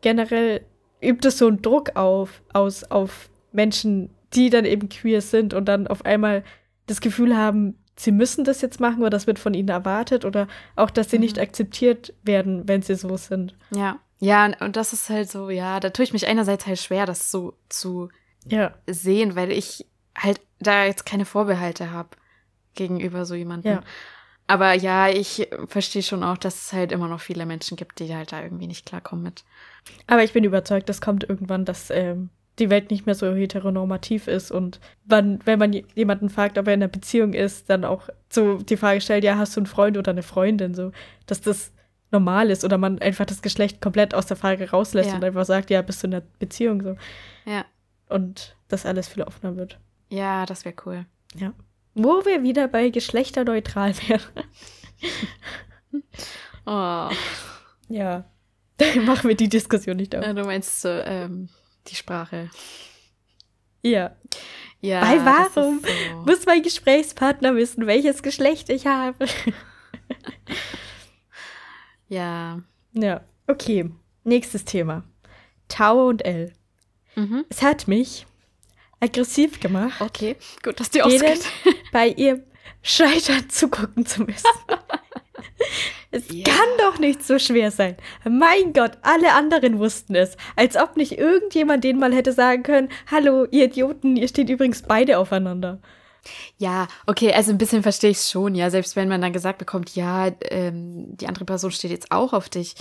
[0.00, 0.62] generell
[1.02, 5.66] übt es so einen Druck auf, aus, auf Menschen, die dann eben queer sind und
[5.66, 6.44] dann auf einmal
[6.86, 10.46] das Gefühl haben, sie müssen das jetzt machen oder das wird von ihnen erwartet oder
[10.76, 11.22] auch, dass sie Mhm.
[11.24, 13.56] nicht akzeptiert werden, wenn sie so sind.
[13.70, 13.98] Ja.
[14.20, 17.30] Ja, und das ist halt so, ja, da tue ich mich einerseits halt schwer, das
[17.30, 18.08] so zu
[18.48, 19.86] Ja, sehen, weil ich
[20.16, 22.08] halt da jetzt keine Vorbehalte habe
[22.78, 23.72] gegenüber so jemandem.
[23.74, 23.80] Ja.
[24.46, 28.14] Aber ja, ich verstehe schon auch, dass es halt immer noch viele Menschen gibt, die
[28.14, 29.44] halt da irgendwie nicht klarkommen mit.
[30.06, 34.26] Aber ich bin überzeugt, das kommt irgendwann, dass ähm, die Welt nicht mehr so heteronormativ
[34.26, 38.08] ist und wann, wenn man jemanden fragt, ob er in einer Beziehung ist, dann auch
[38.30, 40.92] so die Frage stellt, ja, hast du einen Freund oder eine Freundin, so,
[41.26, 41.72] dass das
[42.10, 45.16] normal ist oder man einfach das Geschlecht komplett aus der Frage rauslässt Ja.
[45.16, 46.96] und einfach sagt, ja, bist du in einer Beziehung, so.
[47.44, 47.66] Ja.
[48.08, 49.78] Und das alles viel offener wird.
[50.08, 51.04] Ja, das wäre cool.
[51.98, 54.22] Wo wir wieder bei geschlechterneutral wären.
[56.70, 57.08] Oh.
[57.88, 58.24] ja.
[58.76, 60.22] Dann machen wir die Diskussion nicht auf.
[60.22, 61.48] Ja, du meinst so, ähm,
[61.86, 62.50] die Sprache.
[63.82, 64.14] Ja.
[64.82, 65.00] Ja.
[65.00, 66.16] Weil warum so.
[66.26, 69.26] Muss mein Gesprächspartner wissen, welches Geschlecht ich habe?
[72.08, 72.62] Ja.
[72.94, 73.90] Ja, okay.
[74.24, 75.04] Nächstes Thema.
[75.68, 76.52] Tau und L.
[77.16, 77.44] Mhm.
[77.50, 78.26] Es hat mich
[79.00, 81.40] aggressiv gemacht, Okay, gut, dass die ausgeht.
[81.92, 82.42] bei ihrem
[82.82, 84.44] Scheitern zugucken zu müssen.
[86.10, 86.44] es Ja.
[86.44, 87.96] kann doch nicht so schwer sein.
[88.24, 90.36] Mein Gott, alle anderen wussten es.
[90.56, 94.82] Als ob nicht irgendjemand denen mal hätte sagen können, hallo, ihr Idioten, ihr steht übrigens
[94.82, 95.80] beide aufeinander.
[96.58, 98.70] Ja, okay, also ein bisschen verstehe ich es schon, ja.
[98.70, 102.48] Selbst wenn man dann gesagt bekommt, ja, ähm, die andere Person steht jetzt auch auf
[102.48, 102.74] dich,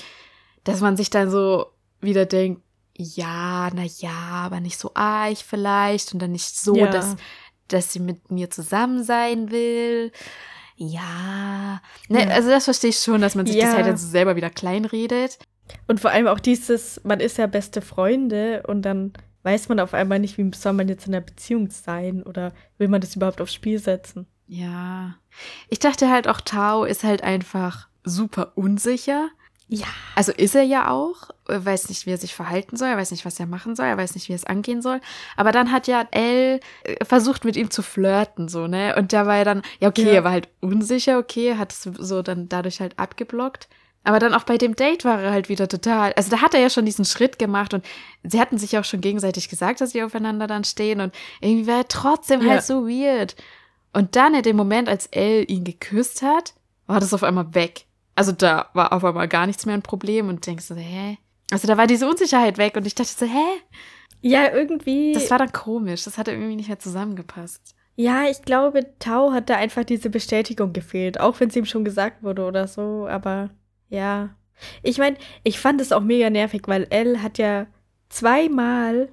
[0.63, 1.67] dass man sich dann so
[2.01, 2.62] wieder denkt,
[2.97, 6.88] ja, na ja, aber nicht so arg vielleicht und dann nicht so, Ja.
[6.88, 7.15] dass,
[7.67, 10.12] dass sie mit mir zusammen sein will.
[10.75, 12.29] Ja, ne, Ja.
[12.29, 13.73] also das verstehe ich schon, dass man sich das Ja.
[13.75, 15.39] halt dann so selber wieder kleinredet.
[15.88, 19.93] Und vor allem auch dieses, man ist ja beste Freunde und dann weiß man auf
[19.93, 23.41] einmal nicht, wie soll man jetzt in einer Beziehung sein oder will man das überhaupt
[23.41, 24.27] aufs Spiel setzen?
[24.47, 25.15] Ja.
[25.69, 29.29] Ich dachte halt auch, Tao ist halt einfach super unsicher.
[29.69, 29.88] Ja.
[30.15, 33.12] Also ist er ja auch, er weiß nicht, wie er sich verhalten soll, er weiß
[33.12, 35.01] nicht, was er machen soll, er weiß nicht, wie es angehen soll.
[35.36, 38.95] Aber dann hat ja Elle äh, versucht, mit ihm zu flirten, so, ne?
[38.97, 40.13] Und da war er dann, ja, okay, Ja.
[40.13, 43.67] er war halt unsicher, okay, hat es so dann dadurch halt abgeblockt.
[44.06, 46.62] Aber dann auch bei dem Date war er halt wieder total, also da hat er
[46.62, 47.84] ja schon diesen Schritt gemacht und
[48.23, 51.80] sie hatten sich auch schon gegenseitig gesagt, dass sie aufeinander dann stehen und irgendwie war
[51.80, 52.51] er trotzdem Ja.
[52.51, 53.36] halt so weird.
[53.91, 56.53] Und dann in dem Moment, als Elle ihn geküsst hat,
[56.86, 57.84] war das auf einmal weg.
[58.17, 61.17] Also da war auf einmal gar nichts mehr ein Problem und denkst so, hä?
[61.51, 63.62] Also da war diese Unsicherheit weg und ich dachte so, hä?
[64.21, 65.13] Ja, irgendwie.
[65.13, 66.03] Das war dann komisch.
[66.03, 67.75] Das hat irgendwie nicht mehr zusammengepasst.
[67.95, 71.86] Ja, ich glaube, Tau hat da einfach diese Bestätigung gefehlt, auch wenn es ihm schon
[71.86, 73.51] gesagt wurde oder so, aber
[73.89, 74.30] ja.
[74.82, 77.67] Ich meine, ich fand es auch mega nervig, weil Elle hat ja
[78.10, 79.10] zweimal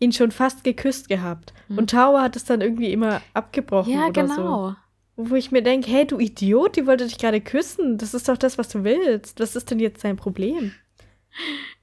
[0.00, 1.52] ihn schon fast geküsst gehabt.
[1.68, 1.78] Hm.
[1.78, 4.68] Und Tau hat es dann irgendwie immer abgebrochen Ja, oder genau.
[4.70, 4.76] so.
[5.20, 7.98] Wo ich mir denke, hey, du Idiot, die wollte dich gerade küssen.
[7.98, 9.40] Das ist doch das, was du willst.
[9.40, 10.72] Was ist denn jetzt dein Problem?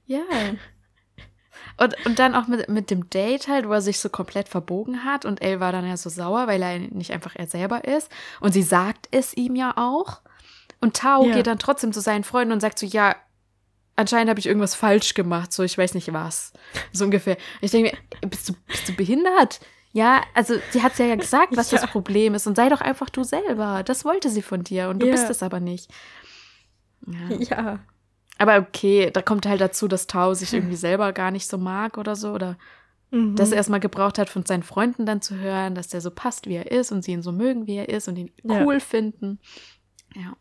[0.06, 0.22] Ja.
[1.78, 5.04] Und, und dann auch mit, mit dem Date halt, wo er sich so komplett verbogen
[5.04, 8.10] hat und Elle war dann ja so sauer, weil er nicht einfach er selber ist.
[8.40, 10.22] Und sie sagt es ihm ja auch.
[10.80, 11.34] Und Tao Ja.
[11.34, 13.16] geht dann trotzdem zu seinen Freunden und sagt so, ja,
[13.96, 16.54] anscheinend habe ich irgendwas falsch gemacht, so ich weiß nicht was.
[16.92, 17.36] So ungefähr.
[17.60, 19.60] Ich denke mir, bist du, bist du behindert?
[19.92, 21.78] Ja, also sie hat ja gesagt, was Ja.
[21.80, 23.82] das Problem ist und sei doch einfach du selber.
[23.82, 25.12] Das wollte sie von dir und du Ja.
[25.12, 25.90] bist es aber nicht.
[27.06, 27.36] Ja.
[27.38, 27.78] Ja.
[28.38, 31.96] Aber okay, da kommt halt dazu, dass Tao sich irgendwie selber gar nicht so mag
[31.98, 32.32] oder so.
[32.32, 32.56] Oder
[33.12, 33.36] Mhm.
[33.36, 36.46] dass er erstmal gebraucht hat, von seinen Freunden dann zu hören, dass der so passt,
[36.48, 39.38] wie er ist und sie ihn so mögen, wie er ist und ihn cool finden.
[40.14, 40.36] Ja.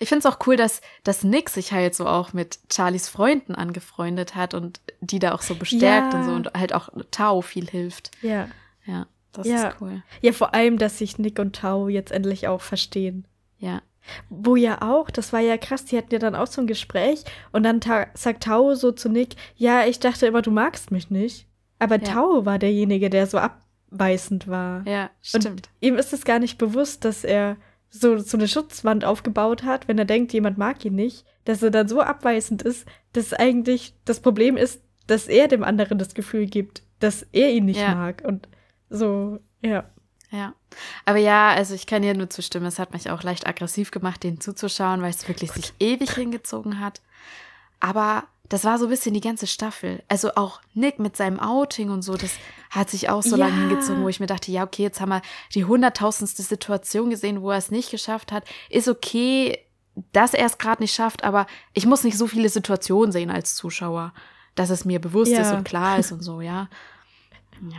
[0.00, 3.54] Ich finde es auch cool, dass, dass Nick sich halt so auch mit Charlies Freunden
[3.54, 6.18] angefreundet hat und die da auch so bestärkt Ja.
[6.20, 8.10] und so und halt auch Tao viel hilft.
[8.22, 8.48] ja.
[8.84, 9.68] Ja, das Ja.
[9.68, 10.02] ist cool.
[10.20, 13.26] Ja, vor allem, dass sich Nick und Tau jetzt endlich auch verstehen.
[13.58, 13.80] Ja.
[14.28, 17.22] Wo ja auch, das war ja krass, die hatten ja dann auch so ein Gespräch
[17.52, 21.10] und dann ta sagt Tau so zu Nick, ja, ich dachte immer, du magst mich
[21.10, 21.46] nicht.
[21.78, 22.12] Aber Ja.
[22.12, 24.86] Tau war derjenige, der so abweisend war.
[24.86, 25.68] Ja, Und stimmt.
[25.80, 27.56] ihm ist es gar nicht bewusst, dass er
[27.94, 31.70] so, so eine Schutzwand aufgebaut hat, wenn er denkt, jemand mag ihn nicht, dass er
[31.70, 36.46] dann so abweisend ist, dass eigentlich das Problem ist, dass er dem anderen das Gefühl
[36.46, 37.94] gibt, dass er ihn nicht Ja.
[37.94, 38.22] mag.
[38.26, 38.48] Und
[38.88, 39.84] so, ja.
[40.30, 40.54] Ja.
[41.04, 42.64] Aber ja, also ich kann dir nur zustimmen.
[42.64, 46.80] Es hat mich auch leicht aggressiv gemacht, denen zuzuschauen, weil es wirklich sich ewig hingezogen
[46.80, 47.02] hat.
[47.80, 50.02] Aber das war so ein bisschen die ganze Staffel.
[50.08, 52.32] Also auch Nick mit seinem Outing und so, das
[52.70, 53.46] hat sich auch so Ja.
[53.46, 55.22] lange hingezogen, wo ich mir dachte, ja, okay, jetzt haben wir
[55.54, 58.44] die hunderttausendste Situation gesehen, wo er es nicht geschafft hat.
[58.68, 59.58] Ist okay,
[60.12, 63.54] dass er es gerade nicht schafft, aber ich muss nicht so viele Situationen sehen als
[63.54, 64.12] Zuschauer,
[64.54, 65.40] dass es mir bewusst Ja.
[65.42, 66.68] ist und klar ist und so, ja.
[67.62, 67.78] Ja.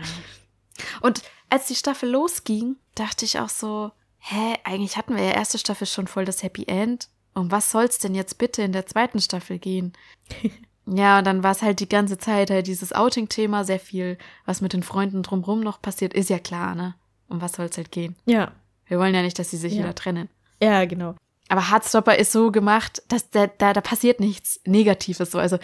[1.02, 5.58] Und als die Staffel losging, dachte ich auch so, hä, eigentlich hatten wir ja erste
[5.60, 7.10] Staffel schon voll das Happy End.
[7.36, 9.93] Um was soll's denn jetzt bitte in der zweiten Staffel gehen?
[10.86, 14.62] ja, und dann war es halt die ganze Zeit halt dieses Outing-Thema, sehr viel, was
[14.62, 16.96] mit den Freunden drumrum noch passiert, ist ja klar, ne?
[17.30, 18.15] Um was soll's halt gehen?
[18.26, 18.52] Ja.
[18.86, 19.80] Wir wollen ja nicht, dass sie sich Ja.
[19.80, 20.30] wieder trennen.
[20.62, 21.15] Ja, genau.
[21.50, 25.39] Aber Hardstopper ist so gemacht, dass da, da, da passiert nichts Negatives so.
[25.39, 25.58] Also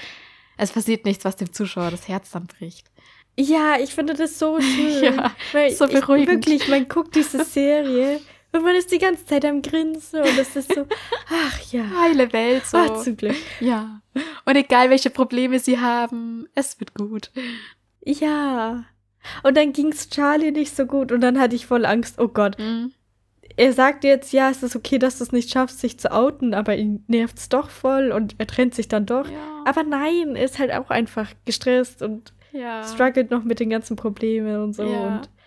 [0.58, 2.90] es passiert nichts, was dem Zuschauer das Herz dann bricht.
[3.38, 5.16] Ja, ich finde das so schön.
[5.16, 6.46] Ja, weil so beruhigend.
[6.48, 8.20] Ich, wirklich, man guckt diese Serie
[8.52, 10.86] und man ist die ganze Zeit am Grinsen und es ist so,
[11.30, 12.78] ach ja, Heile Welt so.
[12.78, 13.36] ah, zum Glück.
[13.60, 14.02] Ja.
[14.46, 17.32] Und egal welche Probleme sie haben, es wird gut.
[18.04, 18.86] Ja.
[19.44, 22.28] Und dann ging es Charlie nicht so gut und dann hatte ich voll Angst, oh
[22.28, 22.58] Gott.
[22.58, 22.94] Mhm.
[23.58, 26.54] Er sagt jetzt, ja, es ist okay, dass du es nicht schaffst, sich zu outen,
[26.54, 29.30] aber ihn nervt es doch voll und er trennt sich dann doch.
[29.30, 29.64] Ja.
[29.66, 32.84] Aber nein, er ist halt auch einfach gestresst und ja.
[32.88, 34.84] struggelt noch mit den ganzen Problemen und so.
[34.84, 35.08] Ja.
[35.08, 35.39] Und, ach,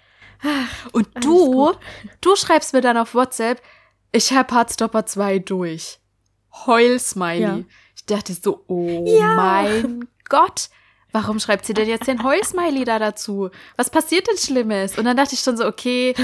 [0.92, 1.78] Und Alles du, gut.
[2.20, 3.62] du schreibst mir dann auf WhatsApp,
[4.10, 5.98] ich hab Hardstopper 2 durch.
[6.66, 7.40] Heul-Smiley.
[7.40, 7.58] Ja.
[7.96, 9.34] Ich dachte so, oh Ja.
[9.34, 10.68] mein Gott.
[11.12, 13.50] Warum schreibt sie denn jetzt den Heul-Smiley da dazu?
[13.76, 14.96] Was passiert denn Schlimmes?
[14.98, 16.14] Und dann dachte ich schon so, okay,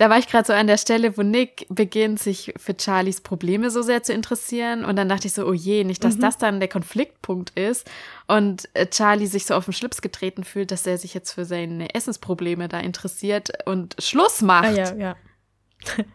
[0.00, 3.68] da war ich gerade so an der Stelle, wo Nick beginnt, sich für Charlies Probleme
[3.70, 4.82] so sehr zu interessieren.
[4.86, 6.20] Und dann dachte ich so, oh je, nicht, dass Mhm.
[6.22, 7.86] das dann der Konfliktpunkt ist.
[8.26, 11.44] Und äh, Charlie sich so auf den Schlips getreten fühlt, dass er sich jetzt für
[11.44, 14.68] seine Essensprobleme da interessiert und Schluss macht.
[14.68, 15.16] ah ja, ja.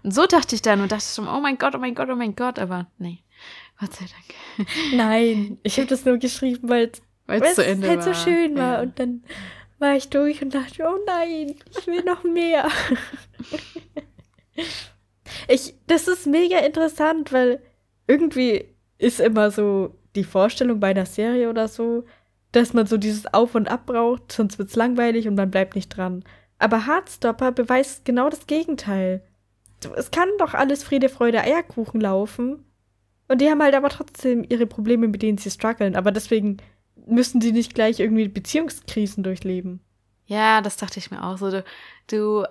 [0.01, 2.15] Und so dachte ich dann und dachte schon, oh mein Gott, oh mein Gott, oh
[2.15, 2.57] mein Gott.
[2.57, 3.19] Aber nee,
[3.79, 4.05] Gott sei
[4.57, 4.67] Dank.
[4.95, 6.89] Nein, ich habe das nur geschrieben, weil
[7.27, 8.01] es halt war.
[8.01, 8.73] so schön war.
[8.77, 8.81] Ja.
[8.81, 9.23] Und dann
[9.79, 12.69] war ich durch und dachte, oh nein, ich will noch mehr.
[15.47, 17.61] ich, das ist mega interessant, weil
[18.07, 18.65] irgendwie
[18.97, 22.05] ist immer so die Vorstellung bei einer Serie oder so,
[22.51, 25.89] dass man so dieses Auf und Ab braucht, sonst wird's langweilig und man bleibt nicht
[25.89, 26.23] dran.
[26.57, 29.21] Aber Hardstopper beweist genau das Gegenteil.
[29.95, 32.63] Es kann doch alles Friede, Freude, Eierkuchen laufen.
[33.27, 35.95] Und die haben halt aber trotzdem ihre Probleme, mit denen sie strugglen.
[35.95, 36.57] Aber deswegen
[37.05, 39.79] müssen die nicht gleich irgendwie Beziehungskrisen durchleben.
[40.25, 41.51] Ja, das dachte ich mir auch so.
[41.51, 41.63] Du,
[42.07, 42.45] du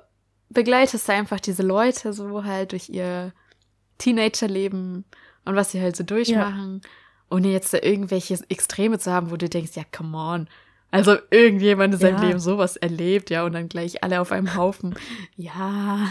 [0.51, 3.33] begleitest einfach diese Leute so halt durch ihr
[3.99, 5.05] Teenagerleben
[5.45, 6.83] und was sie halt so durchmachen,
[7.31, 10.49] ohne jetzt da irgendwelche Extreme zu haben, wo du denkst, ja, come on.
[10.91, 12.29] Also irgendjemand in seinem Ja.
[12.29, 14.95] Leben sowas erlebt, ja, und dann gleich alle auf einem Haufen.
[15.37, 16.09] ja.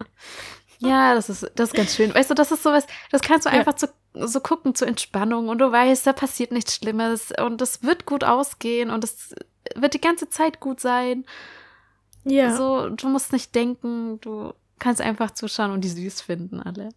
[0.78, 2.14] ja, das ist, das ist ganz schön.
[2.14, 3.58] Weißt du, das ist sowas, das kannst du Ja.
[3.58, 7.82] einfach zu so gucken zur Entspannung und du weißt, da passiert nichts Schlimmes und es
[7.82, 9.34] wird gut ausgehen und es
[9.76, 11.24] wird die ganze Zeit gut sein.
[12.24, 12.54] Ja.
[12.56, 16.88] So, du musst nicht denken, du kannst einfach zuschauen und die süß finden, alle.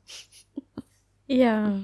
[1.28, 1.80] Ja.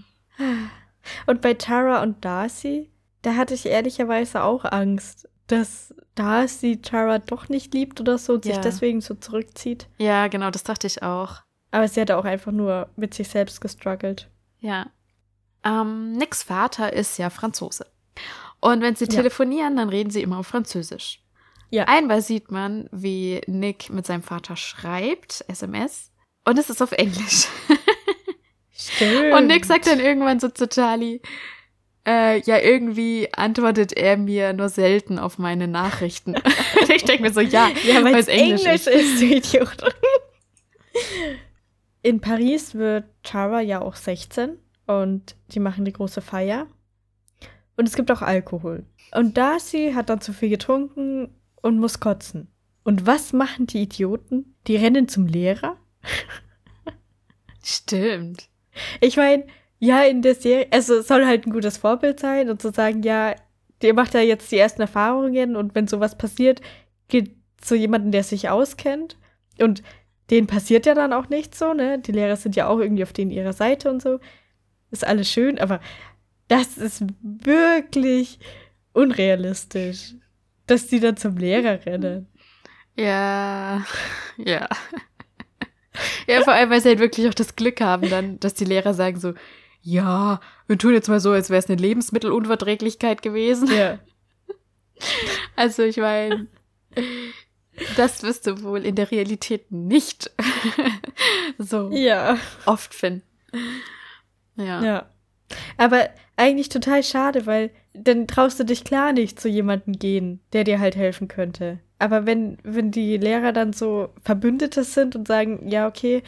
[1.26, 2.90] Und bei Tara und Darcy,
[3.22, 8.44] da hatte ich ehrlicherweise auch Angst, dass Darcy Tara doch nicht liebt oder so und
[8.44, 8.62] sich Ja.
[8.62, 9.88] deswegen so zurückzieht.
[9.98, 11.42] Ja, genau, das dachte ich auch.
[11.72, 14.30] Aber sie hat auch einfach nur mit sich selbst gestruggelt.
[14.60, 14.88] Ja.
[15.64, 17.86] Ähm, Nicks Vater ist ja Franzose.
[18.62, 19.12] Und wenn sie Ja.
[19.12, 21.22] telefonieren, dann reden sie immer auf Französisch.
[21.70, 21.84] Ja.
[21.86, 26.12] Einmal sieht man, wie Nick mit seinem Vater schreibt, SMS,
[26.46, 27.48] und es ist auf Englisch.
[28.72, 29.34] Stimmt.
[29.34, 31.22] Und Nick sagt dann irgendwann so zu Charlie,
[32.08, 36.36] äh, ja, irgendwie antwortet er mir nur selten auf meine Nachrichten.
[36.92, 38.88] Ich denke mir so, ja, Ja, weil es Englisch, ist,
[39.22, 39.78] du Idiot.
[42.02, 44.58] In Paris wird Tara ja auch 16
[44.90, 46.66] und die machen die große Feier.
[47.78, 48.86] Und es gibt auch Alkohol.
[49.14, 51.30] Und Darcy hat dann zu viel getrunken
[51.62, 52.48] und muss kotzen.
[52.84, 54.56] Und was machen die Idioten?
[54.66, 55.78] Die rennen zum Lehrer?
[57.64, 58.50] Stimmt.
[59.00, 59.46] Ich meine,
[59.78, 63.04] ja, in der Serie, also es soll halt ein gutes Vorbild sein und zu sagen,
[63.04, 63.36] ja,
[63.84, 66.62] ihr macht ja jetzt die ersten Erfahrungen und wenn sowas passiert,
[67.10, 69.18] geht zu jemandem, der sich auskennt
[69.60, 69.84] und
[70.32, 72.00] denen passiert ja dann auch nichts so, ne?
[72.00, 74.20] Die Lehrer sind ja auch irgendwie auf denen ihrer Seite und so.
[74.92, 75.80] Ist alles schön, aber
[76.48, 78.40] das ist wirklich
[78.94, 80.16] unrealistisch,
[80.68, 82.28] dass die dann zum Lehrer rennen.
[82.98, 83.86] Ja,
[84.38, 84.68] ja.
[86.28, 88.94] Ja, vor allem, weil sie halt wirklich auch das Glück haben, dann, dass die Lehrer
[88.94, 89.34] sagen so,
[89.82, 93.70] ja, wir tun jetzt mal so, als wäre es eine Lebensmittelunverträglichkeit gewesen.
[93.74, 94.00] Ja.
[95.56, 96.48] Also ich meine,
[97.96, 100.32] das wirst du wohl in der Realität nicht
[101.58, 102.38] so Ja.
[102.66, 103.24] oft finden.
[104.60, 104.84] Ja.
[104.84, 105.06] Ja.
[105.78, 110.64] Aber eigentlich total schade, weil dann traust du dich klar nicht zu jemandem gehen, der
[110.64, 111.80] dir halt helfen könnte.
[111.98, 116.24] Aber wenn, wenn die Lehrer dann so Verbündete sind und sagen, ja, okay,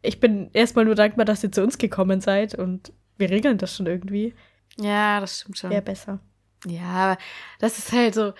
[0.00, 3.76] ich bin erstmal nur dankbar, dass ihr zu uns gekommen seid und wir regeln das
[3.76, 4.34] schon irgendwie,
[4.78, 5.70] ja, das stimmt schon.
[5.70, 6.18] wäre besser.
[6.66, 7.18] Ja, aber
[7.60, 8.32] das ist halt so,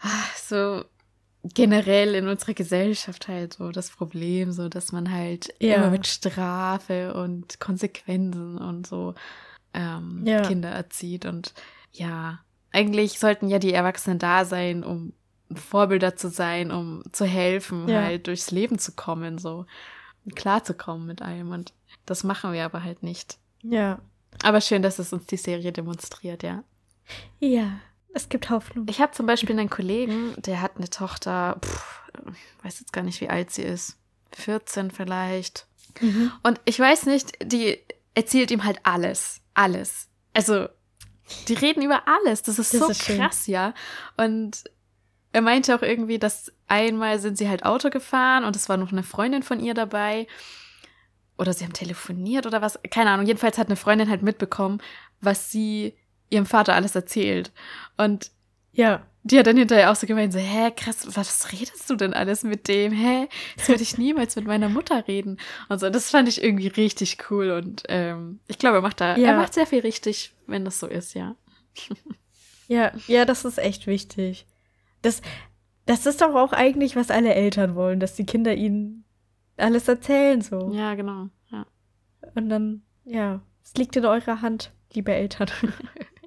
[0.00, 0.84] ah, so
[1.42, 5.76] generell in unserer Gesellschaft halt so das Problem, so dass man halt Ja.
[5.76, 9.14] immer mit Strafe und Konsequenzen und so
[9.72, 10.42] ähm, Ja.
[10.42, 11.24] Kinder erzieht.
[11.24, 11.54] Und
[11.92, 12.40] ja,
[12.72, 15.12] eigentlich sollten ja die Erwachsenen da sein, um
[15.52, 18.02] Vorbilder zu sein, um zu helfen, Ja.
[18.02, 19.66] halt durchs Leben zu kommen, so
[20.34, 21.50] klarzukommen mit allem.
[21.50, 21.72] Und
[22.06, 23.38] das machen wir aber halt nicht.
[23.62, 24.00] Ja.
[24.42, 26.62] Aber schön, dass es uns die Serie demonstriert, ja.
[27.40, 27.80] Ja,
[28.14, 28.86] es gibt Hoffnung.
[28.88, 33.02] Ich habe zum Beispiel einen Kollegen, der hat eine Tochter, pff, ich weiß jetzt gar
[33.02, 33.96] nicht, wie alt sie ist.
[34.32, 35.66] 14 vielleicht.
[36.00, 36.32] Mhm.
[36.42, 37.78] Und ich weiß nicht, die
[38.14, 39.40] erzählt ihm halt alles.
[39.54, 40.08] Alles.
[40.34, 40.68] Also,
[41.48, 42.42] die reden über alles.
[42.42, 43.18] Das ist Das so ist schön.
[43.18, 43.74] krass, ja.
[44.16, 44.64] Und
[45.32, 48.92] er meinte auch irgendwie, dass einmal sind sie halt Auto gefahren und es war noch
[48.92, 50.26] eine Freundin von ihr dabei.
[51.38, 52.78] Oder sie haben telefoniert oder was.
[52.90, 53.26] Keine Ahnung.
[53.26, 54.80] Jedenfalls hat eine Freundin halt mitbekommen,
[55.20, 55.94] was sie
[56.30, 57.52] ihrem Vater alles erzählt.
[57.96, 58.30] Und
[58.72, 59.02] Ja.
[59.24, 62.42] die hat dann hinterher auch so gemeint, so, hä, krass, was redest du denn alles
[62.44, 62.92] mit dem?
[62.92, 65.38] Hä, das würde ich niemals mit meiner Mutter reden.
[65.68, 67.50] Und so, das fand ich irgendwie richtig cool.
[67.50, 69.28] Und ähm, ich glaube, er macht da, Ja.
[69.28, 71.34] er macht sehr viel richtig, wenn das so ist, ja.
[72.68, 74.46] Ja, ja, das ist echt wichtig.
[75.02, 75.22] Das,
[75.86, 79.04] das ist doch auch eigentlich, was alle Eltern wollen, dass die Kinder ihnen
[79.56, 80.70] alles erzählen so.
[80.72, 81.30] Ja, genau.
[81.50, 81.66] Ja.
[82.36, 85.48] Und dann, ja, es liegt in eurer Hand, liebe Eltern.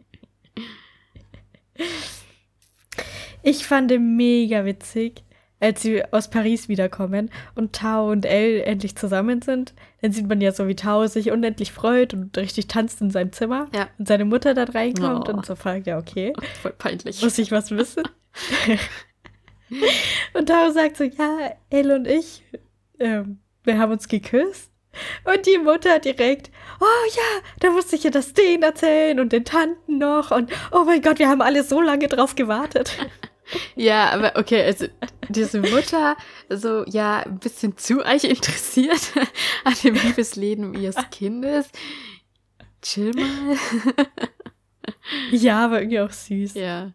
[3.42, 5.24] ich fand ihn mega witzig,
[5.60, 9.74] als sie aus Paris wiederkommen und Tao und Elle endlich zusammen sind.
[10.02, 13.32] Dann sieht man ja so, wie Tao sich unendlich freut und richtig tanzt in seinem
[13.32, 13.68] Zimmer.
[13.74, 13.88] Ja.
[13.98, 15.34] Und seine Mutter dann reinkommt Oh.
[15.34, 16.34] und so fragt, ja, okay.
[16.62, 17.22] Voll peinlich.
[17.22, 18.04] Muss ich was wissen?
[20.34, 22.44] und Tao sagt so, ja, Elle und ich,
[23.00, 24.70] ähm, wir haben uns geküsst.
[25.24, 29.46] Und die Mutter direkt, oh ja, da musste ich ja das denen erzählen und den
[29.46, 30.32] Tanten noch.
[30.32, 32.98] Und oh mein Gott, wir haben alle so lange drauf gewartet.
[33.76, 34.88] Ja, aber okay, also
[35.28, 36.16] diese Mutter,
[36.50, 39.12] so, ja, ein bisschen zu euch interessiert
[39.66, 41.68] an dem Liebesleben ihres Kindes.
[42.82, 43.58] Chill mal.
[45.32, 46.54] ja, aber irgendwie auch süß.
[46.56, 46.94] Ja.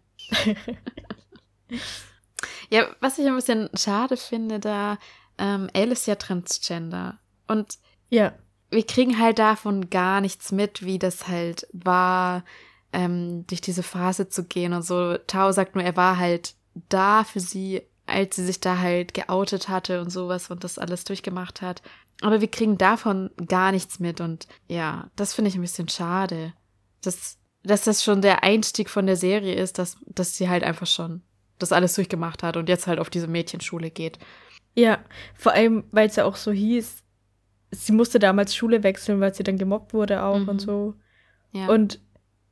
[2.70, 4.98] ja, was ich ein bisschen schade finde, da,
[5.36, 7.18] ähm, Elle ist ja Transgender.
[7.46, 7.78] Und
[8.10, 8.32] Ja,
[8.70, 12.44] wir kriegen halt davon gar nichts mit, wie das halt war,
[12.92, 15.16] ähm, durch diese Phase zu gehen und so.
[15.26, 16.54] Tao sagt nur, er war halt
[16.88, 21.04] da für sie, als sie sich da halt geoutet hatte und sowas und das alles
[21.04, 21.82] durchgemacht hat.
[22.20, 26.52] Aber wir kriegen davon gar nichts mit und ja, das finde ich ein bisschen schade.
[27.02, 30.86] Dass, dass das schon der Einstieg von der Serie ist, dass, dass sie halt einfach
[30.86, 31.22] schon
[31.58, 34.18] das alles durchgemacht hat und jetzt halt auf diese Mädchenschule geht.
[34.74, 34.98] Ja,
[35.34, 37.02] vor allem, weil es ja auch so hieß,
[37.70, 40.48] sie musste damals Schule wechseln, weil sie dann gemobbt wurde auch Mhm.
[40.48, 40.94] und so.
[41.52, 41.68] Ja.
[41.68, 42.00] Und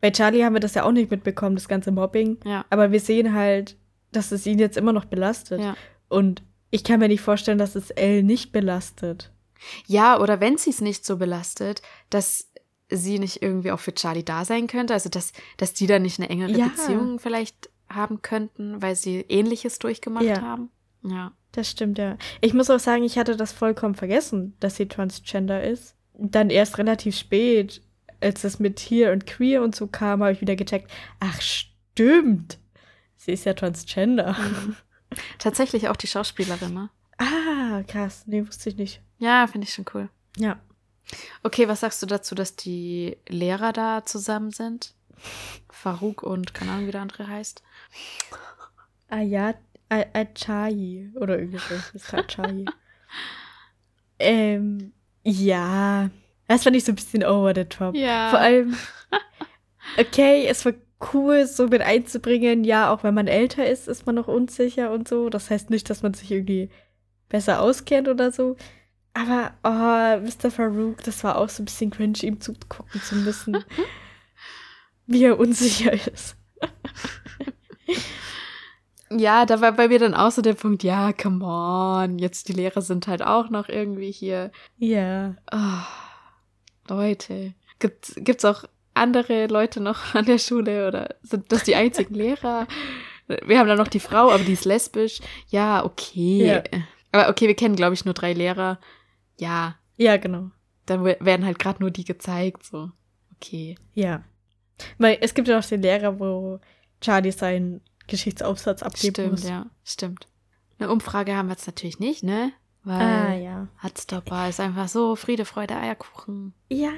[0.00, 2.38] bei Charlie haben wir das ja auch nicht mitbekommen, das ganze Mobbing.
[2.44, 2.64] ja.
[2.70, 3.76] Aber wir sehen halt,
[4.12, 5.60] dass es ihn jetzt immer noch belastet.
[5.60, 5.76] Ja.
[6.08, 9.30] Und ich kann mir nicht vorstellen, dass es Elle nicht belastet.
[9.86, 12.50] Ja, oder wenn sie es nicht so belastet, dass
[12.90, 16.20] sie nicht irgendwie auch für Charlie da sein könnte, also dass, dass die da nicht
[16.20, 16.66] eine engere Ja.
[16.68, 20.70] Beziehung vielleicht haben könnten, weil sie Ähnliches durchgemacht haben.
[21.02, 21.32] Ja.
[21.56, 22.18] Das stimmt, ja.
[22.42, 25.94] Ich muss auch sagen, ich hatte das vollkommen vergessen, dass sie transgender ist.
[26.12, 27.80] Dann erst relativ spät,
[28.20, 32.58] als das mit hier und queer und so kam, habe ich wieder gecheckt, ach stimmt,
[33.16, 34.34] sie ist ja transgender.
[34.38, 34.76] Mhm.
[35.38, 36.90] Tatsächlich auch die Schauspielerin, ne?
[37.16, 39.00] Ah, krass, nee, wusste ich nicht.
[39.18, 40.10] Ja, finde ich schon cool.
[40.36, 40.60] Ja.
[41.42, 44.94] Okay, was sagst du dazu, dass die Lehrer da zusammen sind?
[45.70, 47.62] Farouk und keine Ahnung, wie der andere heißt.
[49.08, 51.74] Ayat, Ay- Achayi oder irgendwie so.
[51.74, 52.64] Das ist Achayi.
[54.18, 56.10] ähm, ja.
[56.48, 57.94] Das fand ich so ein bisschen over the top.
[57.94, 58.30] Ja.
[58.30, 58.76] Vor allem,
[59.98, 60.72] okay, es war
[61.12, 62.64] cool, so mit einzubringen.
[62.64, 65.28] Ja, auch wenn man älter ist, ist man noch unsicher und so.
[65.28, 66.70] Das heißt nicht, dass man sich irgendwie
[67.28, 68.56] besser auskennt oder so.
[69.14, 70.50] Aber, oh, Mr.
[70.50, 73.64] Farouk, das war auch so ein bisschen cringe, ihm zugucken zu müssen,
[75.06, 76.36] wie er unsicher ist.
[79.10, 82.52] Ja, da war bei mir dann auch so der Punkt, ja, come on, jetzt die
[82.52, 84.50] Lehrer sind halt auch noch irgendwie hier.
[84.78, 85.36] Ja.
[85.50, 85.86] Ah,
[86.88, 92.14] Leute, gibt gibt's auch andere Leute noch an der Schule oder sind das die einzigen
[92.22, 92.66] Lehrer?
[93.44, 95.20] Wir haben dann noch die Frau, aber die ist lesbisch.
[95.48, 96.46] Ja, okay.
[96.46, 96.62] Ja.
[97.12, 98.78] Aber okay, wir kennen glaube ich nur drei Lehrer.
[99.38, 100.50] Ja, Ja, genau.
[100.86, 102.90] dann we- werden halt gerade nur die gezeigt, so.
[103.36, 103.76] Okay.
[103.94, 104.22] Ja.
[104.98, 106.60] Weil es gibt ja noch den Lehrer, wo
[107.00, 109.48] Charlie seinen Geschichtsaufsatz abgeben Stimmt, muss.
[109.48, 110.28] ja, stimmt.
[110.78, 112.52] Eine Umfrage haben wir jetzt natürlich nicht, ne?
[112.84, 113.68] Weil Ah, ja.
[113.78, 116.54] Hardstopper ist einfach so Friede, Freude, Eierkuchen.
[116.70, 116.92] Ja.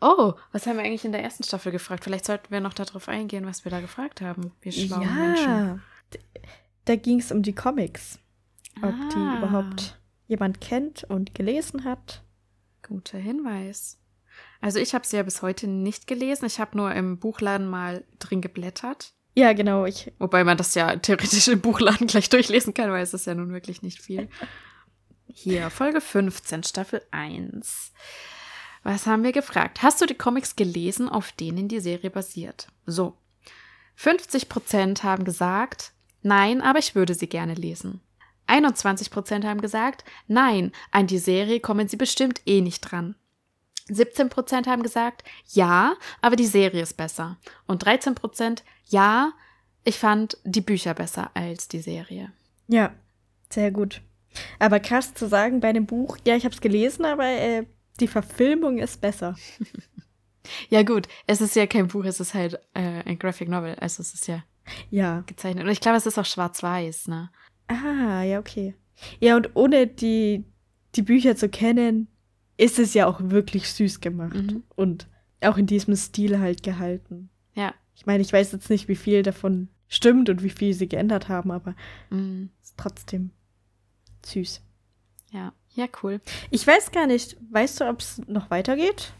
[0.00, 2.04] Oh, was haben wir eigentlich in der ersten Staffel gefragt?
[2.04, 4.52] Vielleicht sollten wir noch darauf eingehen, was wir da gefragt haben.
[4.60, 5.44] Wir schlauen Menschen.
[5.48, 5.78] Ja.
[6.14, 6.20] D-
[6.84, 8.20] Da ging es um die Comics.
[8.80, 9.08] Ob Ah.
[9.12, 12.22] die überhaupt jemand kennt und gelesen hat.
[12.86, 13.98] Guter Hinweis.
[14.60, 16.44] Also ich habe sie ja bis heute nicht gelesen.
[16.46, 19.14] Ich habe nur im Buchladen mal drin geblättert.
[19.38, 19.84] Ja, genau.
[19.84, 23.36] Ich, Wobei man das ja theoretisch im Buchladen gleich durchlesen kann, weil es ist ja
[23.36, 24.28] nun wirklich nicht viel.
[25.32, 27.92] Hier, Folge 15, Staffel 1.
[28.82, 29.80] Was haben wir gefragt?
[29.80, 32.66] Hast du die Comics gelesen, auf denen die Serie basiert?
[32.84, 33.16] So.
[33.96, 38.00] 50% haben gesagt, nein, aber ich würde sie gerne lesen.
[38.48, 43.14] 21% haben gesagt, nein, an die Serie kommen sie bestimmt eh nicht dran.
[43.88, 47.38] 17% haben gesagt, ja, aber die Serie ist besser.
[47.66, 49.32] Und 13% ja,
[49.84, 52.32] ich fand die Bücher besser als die Serie.
[52.66, 52.92] ja,
[53.50, 54.02] sehr gut.
[54.58, 57.64] Aber krass zu sagen bei dem Buch, ja, ich habe es gelesen, aber äh,
[57.98, 59.34] die Verfilmung ist besser.
[60.70, 64.00] Ja gut, es ist ja kein Buch, es ist halt äh, ein Graphic Novel, also
[64.00, 64.44] es ist ja
[64.88, 65.22] Ja.
[65.26, 65.64] gezeichnet.
[65.64, 67.30] Und ich glaube, es ist auch schwarz-weiß, ne?
[67.66, 68.74] Ah, ja, okay.
[69.20, 70.44] Ja, und ohne die,
[70.94, 72.08] die Bücher zu kennen,
[72.58, 74.34] ist es ja auch wirklich süß gemacht.
[74.34, 74.62] Mhm.
[74.76, 75.08] Und
[75.40, 77.30] auch in diesem Stil halt gehalten.
[77.54, 77.72] Ja.
[77.94, 81.28] Ich meine, ich weiß jetzt nicht, wie viel davon stimmt und wie viel sie geändert
[81.28, 81.74] haben, aber
[82.10, 83.30] es ist trotzdem
[84.26, 84.60] süß.
[85.32, 85.52] ja.
[85.74, 86.20] Ja, cool.
[86.50, 89.12] Ich weiß gar nicht, weißt du, ob es noch weitergeht?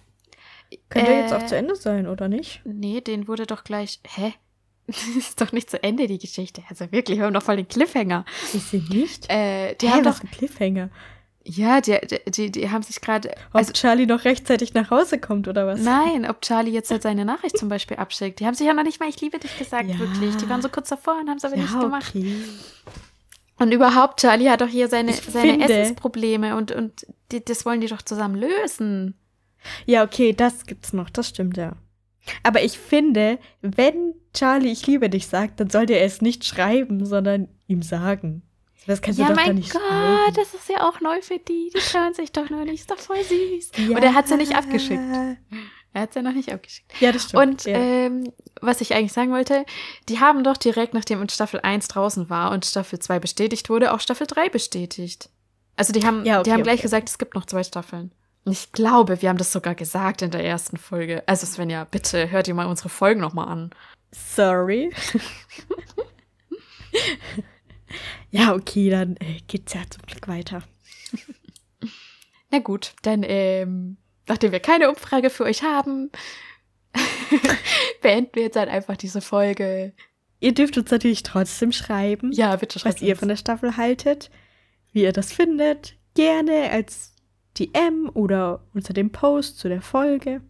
[0.88, 2.62] Könnte Äh, jetzt auch zu Ende sein, oder nicht?
[2.64, 4.00] Nee, den wurde doch gleich.
[4.04, 4.34] Hä?
[4.88, 6.62] Das ist doch nicht zu Ende, die Geschichte.
[6.68, 8.24] Also wirklich, wir haben doch voll den Cliffhanger.
[8.54, 9.30] Ist sie nicht?
[9.30, 10.20] Äh, die Hä, haben doch.
[10.20, 10.90] ein Cliffhanger.
[11.50, 11.96] Ja, die,
[12.28, 13.30] die, die, haben sich gerade.
[13.30, 15.80] Ob Also, Charlie noch rechtzeitig nach Hause kommt, oder was?
[15.80, 18.40] nein, ob Charlie jetzt halt seine Nachricht zum Beispiel abschickt.
[18.40, 19.98] Die haben sich ja noch nicht mal Ich liebe dich gesagt, Ja.
[19.98, 20.36] wirklich.
[20.36, 22.12] Die waren so kurz davor und haben es aber nicht gemacht.
[22.14, 22.36] okay.
[23.58, 27.64] Und überhaupt, Charlie hat doch hier seine, Ich seine finde- Essensprobleme und, und die, das
[27.64, 29.14] wollen die doch zusammen lösen.
[29.86, 31.72] Ja, okay, das gibt's noch, das stimmt ja.
[32.42, 37.06] Aber ich finde, wenn Charlie ich liebe dich sagt, dann sollte er es nicht schreiben,
[37.06, 38.42] sondern ihm sagen.
[38.88, 40.34] Das kannst ja, du doch mein nicht Gott, schreiben.
[40.34, 41.70] das ist ja auch neu für die.
[41.76, 42.80] Die schauen sich doch noch nicht.
[42.80, 43.72] Ist doch voll süß.
[43.90, 45.02] Und er hat's ja nicht abgeschickt.
[45.92, 46.90] Er hat es ja noch nicht abgeschickt.
[46.98, 47.42] Ja, das stimmt.
[47.42, 47.76] Und ja.
[47.76, 48.32] ähm,
[48.62, 49.66] was ich eigentlich sagen wollte,
[50.08, 53.92] die haben doch direkt, nachdem uns Staffel 1 draußen war und Staffel 2 bestätigt wurde,
[53.92, 55.28] auch Staffel 3 bestätigt.
[55.76, 56.84] Also die haben, Ja, die okay, haben gleich okay.
[56.84, 58.10] gesagt, es gibt noch zwei Staffeln.
[58.46, 61.22] Und ich glaube, wir haben das sogar gesagt in der ersten Folge.
[61.26, 63.70] Also Svenja, bitte hört ihr mal unsere Folgen nochmal an.
[64.12, 64.90] Sorry.
[68.30, 70.62] ja, okay, dann äh, geht's ja zum Glück weiter.
[72.50, 76.10] Na gut, dann, ähm, nachdem wir keine Umfrage für euch haben,
[78.02, 79.92] beenden wir jetzt halt einfach diese Folge.
[80.40, 83.18] Ihr dürft uns natürlich trotzdem schreiben, Ja, bitte schreibt was ihr uns.
[83.18, 84.30] von der Staffel haltet,
[84.92, 85.96] wie ihr das findet.
[86.14, 87.14] Gerne als
[87.58, 90.40] DM oder unter dem Post zu der Folge.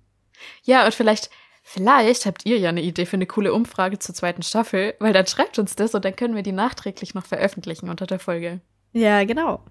[0.62, 1.30] Ja, und vielleicht,
[1.70, 5.26] vielleicht habt ihr ja eine Idee für eine coole Umfrage zur zweiten Staffel, weil dann
[5.26, 8.60] schreibt uns das und dann können wir die nachträglich noch veröffentlichen unter der Folge.
[8.92, 9.62] Ja, genau.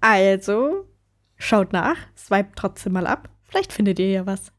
[0.00, 0.88] Also,
[1.36, 3.28] schaut nach, swipe trotzdem mal ab.
[3.44, 4.50] Vielleicht findet ihr ja was.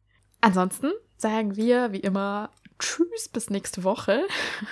[0.41, 4.23] Ansonsten sagen wir wie immer Tschüss bis nächste Woche.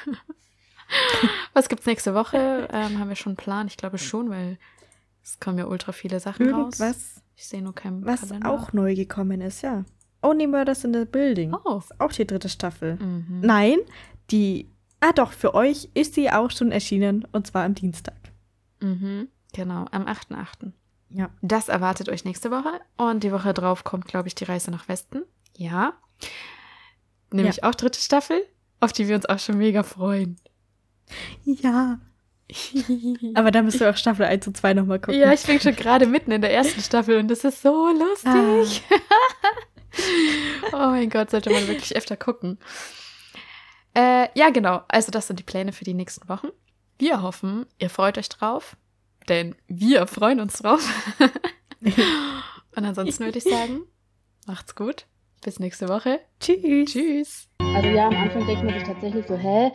[1.53, 2.67] Was gibt's nächste Woche?
[2.71, 3.67] Ähm, haben wir schon einen Plan?
[3.67, 4.57] Ich glaube schon, weil
[5.23, 6.79] es kommen ja ultra viele Sachen raus.
[6.79, 8.49] Irgendwas, Ich sehe nur keinen was Kalender.
[8.49, 9.85] auch neu gekommen ist, ja.
[10.21, 11.53] Only Murders in the Building.
[11.65, 11.77] Oh.
[11.77, 12.95] Ist auch die dritte Staffel.
[12.95, 13.41] Mhm.
[13.41, 13.79] Nein,
[14.29, 14.69] die.
[14.99, 18.17] Ah, doch, für euch ist sie auch schon erschienen und zwar am Dienstag.
[18.81, 19.29] Mhm.
[19.53, 20.71] Genau, am 8.8.
[21.09, 21.29] Ja.
[21.41, 22.79] Das erwartet euch nächste Woche.
[22.97, 25.23] Und die Woche drauf kommt, glaube ich, die Reise nach Westen.
[25.57, 25.93] Ja.
[27.31, 28.45] Nämlich auch dritte Staffel,
[28.79, 30.37] auf die wir uns auch schon mega freuen.
[31.43, 31.99] Ja.
[33.35, 35.19] Aber da müsst ihr auch Staffel 1 und 2 nochmal gucken.
[35.19, 38.83] Ja, ich bin schon gerade mitten in der ersten Staffel und das ist so lustig.
[40.73, 42.57] oh mein Gott, sollte man wirklich öfter gucken.
[43.93, 44.83] Äh, ja, genau.
[44.87, 46.47] Also das sind die Pläne für die nächsten Wochen.
[46.97, 48.77] Wir hoffen, ihr freut euch drauf,
[49.27, 50.87] denn wir freuen uns drauf.
[51.79, 53.81] und ansonsten würde ich sagen,
[54.45, 55.05] macht's gut.
[55.43, 56.19] Bis nächste Woche.
[56.39, 56.91] Tschüss.
[56.91, 57.47] Tschüss.
[57.59, 59.71] Also ja, am Anfang denkt man sich tatsächlich so, hä?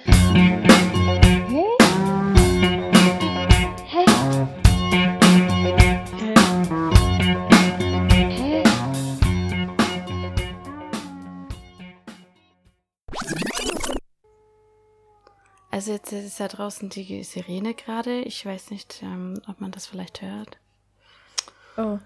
[15.87, 18.23] Also jetzt ist ja draußen die Sirene gerade.
[18.23, 20.59] Ich weiß nicht, ähm, ob man das vielleicht hört.
[21.77, 22.01] Oh,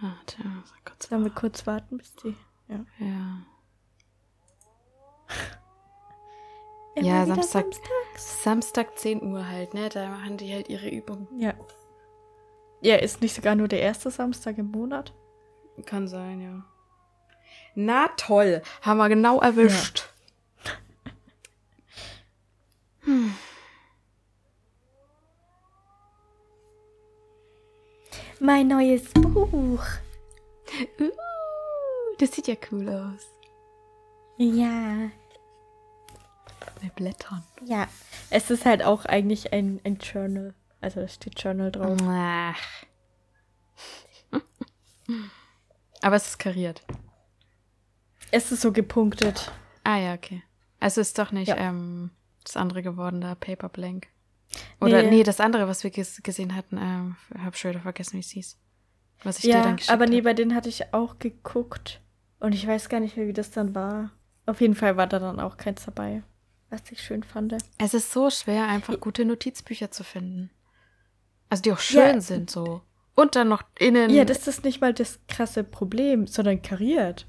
[0.00, 0.36] Warte,
[0.84, 1.08] kurz.
[1.08, 2.36] sollen wir kurz warten, bis die.
[2.68, 3.42] Ja, Ja.
[7.02, 7.64] Ja, Samstag.
[7.64, 8.42] samstags.
[8.44, 9.88] Samstag 10 Uhr halt, ne?
[9.88, 11.26] Da machen die halt ihre Übung.
[11.36, 11.54] Ja.
[12.80, 15.12] Ja, ist nicht sogar nur der erste Samstag im Monat?
[15.84, 16.64] Kann sein, ja.
[17.74, 20.08] Na toll, haben wir genau erwischt.
[28.38, 29.84] Mein neues Buch.
[30.98, 31.10] Uh,
[32.18, 33.26] das sieht ja cool aus.
[34.38, 35.10] Ja.
[36.80, 37.44] Bei Blättern.
[37.64, 37.86] Ja.
[38.30, 40.54] Es ist halt auch eigentlich ein, ein Journal.
[40.80, 41.98] Also da steht Journal drauf.
[42.02, 42.58] Ach.
[46.02, 46.82] Aber es ist kariert.
[48.30, 49.52] Es ist so gepunktet.
[49.84, 50.42] Ah ja, okay.
[50.78, 51.56] Also ist doch nicht Ja.
[51.56, 52.10] ähm,
[52.44, 54.08] das andere geworden, da Paper Blank.
[54.80, 55.22] Oder nee, Nee.
[55.22, 58.58] das andere, was wir ges gesehen hatten, ähm, hab schon wieder vergessen, wie es hieß.
[59.22, 60.24] Was ich dir ja, dann geschickt aber nee, hab.
[60.24, 62.00] bei denen hatte ich auch geguckt.
[62.40, 64.10] Und ich weiß gar nicht mehr, wie das dann war.
[64.46, 66.22] Auf jeden Fall war da dann auch keins dabei.
[66.70, 67.54] Was ich schön fand.
[67.78, 70.50] Es ist so schwer, einfach gute Notizbücher zu finden.
[71.48, 72.20] Also die auch schön Ja.
[72.20, 72.82] sind so.
[73.14, 74.08] Und dann noch innen.
[74.10, 77.26] Ja, das ist nicht mal das krasse Problem, sondern kariert.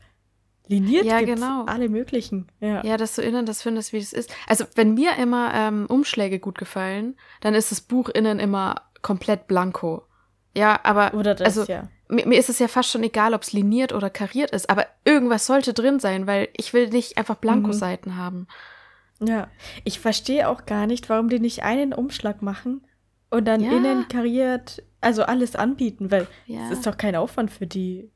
[0.67, 1.65] Liniert Ja, gibt's genau.
[1.65, 2.47] alle möglichen.
[2.59, 2.83] Ja.
[2.85, 4.33] Ja, dass du innen das findest, wie es ist.
[4.47, 9.47] Also, wenn mir immer ähm, Umschläge gut gefallen, dann ist das Buch innen immer komplett
[9.47, 10.03] blanko.
[10.55, 11.87] Ja, aber Oder das, also, ja.
[12.09, 14.85] mir, mir ist es ja fast schon egal, ob es liniert oder kariert ist, aber
[15.05, 17.41] irgendwas sollte drin sein, weil ich will nicht einfach Mhm.
[17.41, 18.47] Blanko-Seiten haben.
[19.19, 19.47] Ja.
[19.83, 22.85] Ich verstehe auch gar nicht, warum die nicht einen Umschlag machen
[23.29, 23.71] und dann Ja.
[23.71, 26.65] innen kariert, also alles anbieten, weil Ja.
[26.65, 28.09] es ist doch kein Aufwand für die,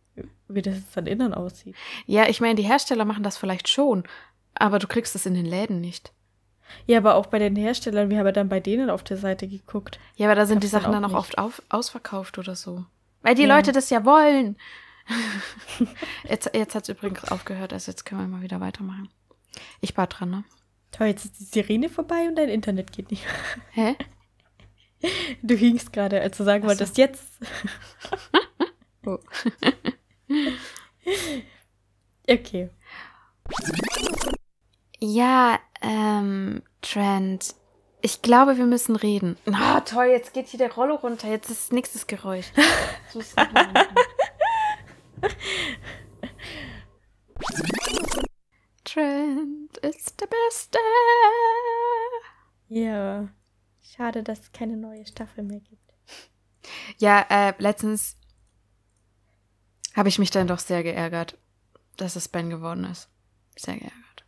[0.47, 1.75] wie das dann innen aussieht.
[2.05, 4.03] Ja, ich meine, die Hersteller machen das vielleicht schon,
[4.53, 6.13] aber du kriegst es in den Läden nicht.
[6.87, 9.47] Ja, aber auch bei den Herstellern, wir haben ja dann bei denen auf der Seite
[9.47, 9.99] geguckt.
[10.15, 11.37] Ja, aber da sind die dann Sachen dann auch auch nicht.
[11.37, 12.85] oft auf, ausverkauft oder so.
[13.21, 13.55] Weil die Ja.
[13.55, 14.57] Leute das ja wollen.
[16.29, 19.09] jetzt jetzt hat es übrigens aufgehört, also jetzt können wir mal wieder weitermachen.
[19.79, 20.43] Ich war dran, ne?
[20.91, 23.23] Toll, jetzt ist die Sirene vorbei und dein Internet geht nicht.
[23.71, 23.95] Hä?
[25.43, 26.69] Du hingst gerade, als du sagen so.
[26.69, 27.39] wolltest, jetzt.
[29.05, 29.19] Oh.
[32.27, 32.69] Okay.
[34.99, 37.53] Ja, ähm, Trent.
[38.01, 39.37] Ich glaube, wir müssen reden.
[39.45, 41.27] Na, toll, jetzt geht hier der Rollo runter.
[41.27, 42.51] Jetzt ist nächstes Geräusch.
[43.35, 43.73] Mal machen.
[48.83, 50.79] Trent ist der Beste.
[52.67, 53.27] Ja.
[53.81, 55.93] Schade, dass es keine neue Staffel mehr gibt.
[56.97, 58.17] Ja, äh, letztens
[59.95, 61.37] habe ich mich dann doch sehr geärgert,
[61.97, 63.09] dass es Ben geworden ist.
[63.57, 64.25] Sehr geärgert.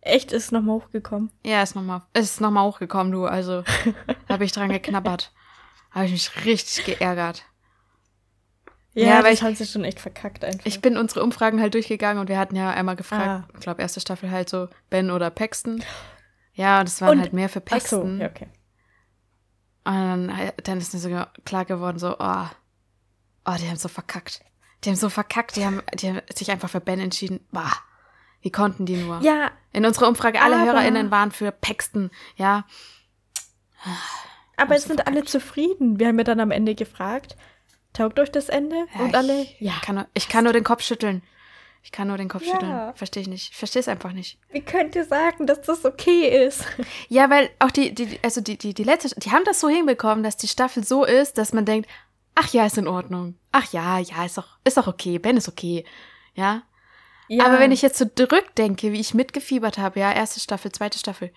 [0.00, 1.30] Echt ist nochmal hochgekommen.
[1.44, 3.26] Ja, ist nochmal, ist noch mal hochgekommen, du.
[3.26, 3.64] Also
[4.28, 5.32] habe ich dran geknabbert.
[5.90, 7.44] Habe ich mich richtig geärgert.
[8.94, 10.64] Ja, Ja, aber weil ich haben sie schon echt verkackt einfach.
[10.64, 13.48] Ich bin unsere Umfragen halt durchgegangen und wir hatten ja einmal gefragt, Ah.
[13.54, 15.82] ich glaube, erste Staffel halt so Ben oder Paxton.
[16.54, 18.20] Ja, und es waren Und- halt mehr für Ach so, Paxton.
[18.20, 18.48] ja, okay.
[19.84, 21.08] Und dann, dann ist mir so
[21.44, 22.46] klar geworden, so, oh,
[23.44, 24.40] oh, die haben so verkackt.
[24.86, 27.40] Die haben so verkackt, die haben, die haben sich einfach für Ben entschieden.
[27.50, 27.72] Bah,
[28.40, 29.20] wie konnten die nur?
[29.20, 32.64] Ja, In unserer Umfrage, alle Aber- HörerInnen waren für Paxton, ja.
[34.56, 35.30] aber es sie sind alle verkackt.
[35.30, 35.98] zufrieden.
[35.98, 37.36] Wir haben ja dann am Ende gefragt,
[37.92, 38.86] taugt euch das Ende?
[38.94, 39.72] Ja, Und alle, ich, ja.
[39.82, 41.22] Kann nur, ich kann nur den Kopf schütteln.
[41.82, 42.52] Ich kann nur den Kopf Ja.
[42.52, 42.94] schütteln.
[42.96, 43.50] Verstehe ich nicht.
[43.52, 44.38] Ich verstehe es einfach nicht.
[44.50, 46.64] Wie könnt ihr sagen, dass das okay ist?
[47.08, 50.24] Ja, weil auch die, die also die, die, die letzte, die haben das so hinbekommen,
[50.24, 51.88] dass die Staffel so ist, dass man denkt,
[52.36, 53.34] ach ja, ist in Ordnung.
[53.50, 55.18] Ach ja, ja, ist doch, ist doch okay.
[55.18, 55.84] Ben ist okay.
[56.34, 56.62] Ja.
[57.40, 61.32] Aber wenn ich jetzt so zurückdenke, wie ich mitgefiebert habe, ja, erste Staffel, zweite Staffel.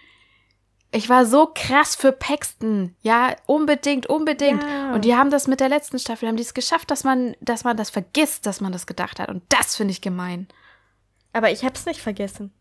[0.91, 2.95] Ich war so krass für Paxton.
[3.01, 4.61] Ja, unbedingt, unbedingt.
[4.61, 4.93] Ja.
[4.93, 7.63] Und die haben das mit der letzten Staffel, haben die es geschafft, dass man, dass
[7.63, 9.29] man das vergisst, dass man das gedacht hat.
[9.29, 10.47] Und das finde ich gemein.
[11.31, 12.53] Aber ich hab's nicht vergessen.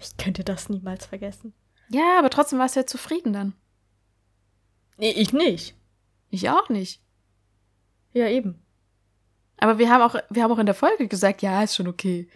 [0.00, 1.52] Ich könnte das niemals vergessen.
[1.88, 3.54] Ja, aber trotzdem warst du ja zufrieden dann.
[4.96, 5.74] Nee, ich nicht.
[6.30, 7.00] Ich auch nicht.
[8.16, 8.58] Ja, eben.
[9.58, 12.26] Aber wir haben auch, wir haben auch in der Folge gesagt, ja, ist schon okay.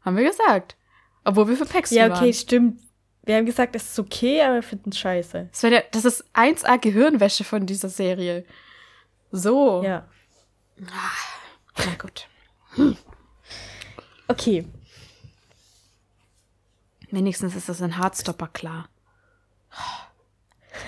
[0.00, 0.76] Haben wir gesagt.
[1.24, 2.32] Obwohl wir für Paxton Ja, okay, waren.
[2.32, 2.80] stimmt.
[3.22, 5.50] Wir haben gesagt, es ist okay, aber wir finden es scheiße.
[5.52, 8.46] Das, der, das ist 1A Gehirnwäsche von dieser Serie.
[9.30, 9.82] So.
[9.84, 10.08] Ja.
[10.78, 12.26] Na gut.
[14.26, 14.66] Okay.
[17.10, 18.88] Wenigstens ist das ein Hardstopper klar.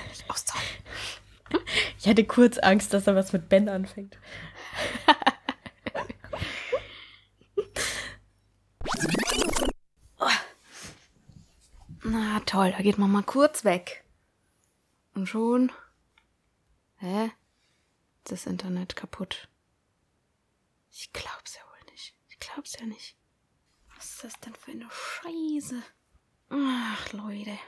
[0.08, 0.83] Nicht auszuhalten.
[1.98, 4.18] Ich hatte kurz Angst, dass er was mit Ben anfängt.
[12.06, 14.04] Na toll, da geht man mal kurz weg.
[15.14, 15.72] Und schon.
[16.96, 17.30] Hä?
[18.24, 19.48] Ist das Internet kaputt?
[20.90, 22.14] Ich glaub's ja wohl nicht.
[22.28, 23.16] Ich glaub's ja nicht.
[23.96, 25.82] Was ist das denn für eine Scheiße?
[26.50, 27.58] Ach, Leute.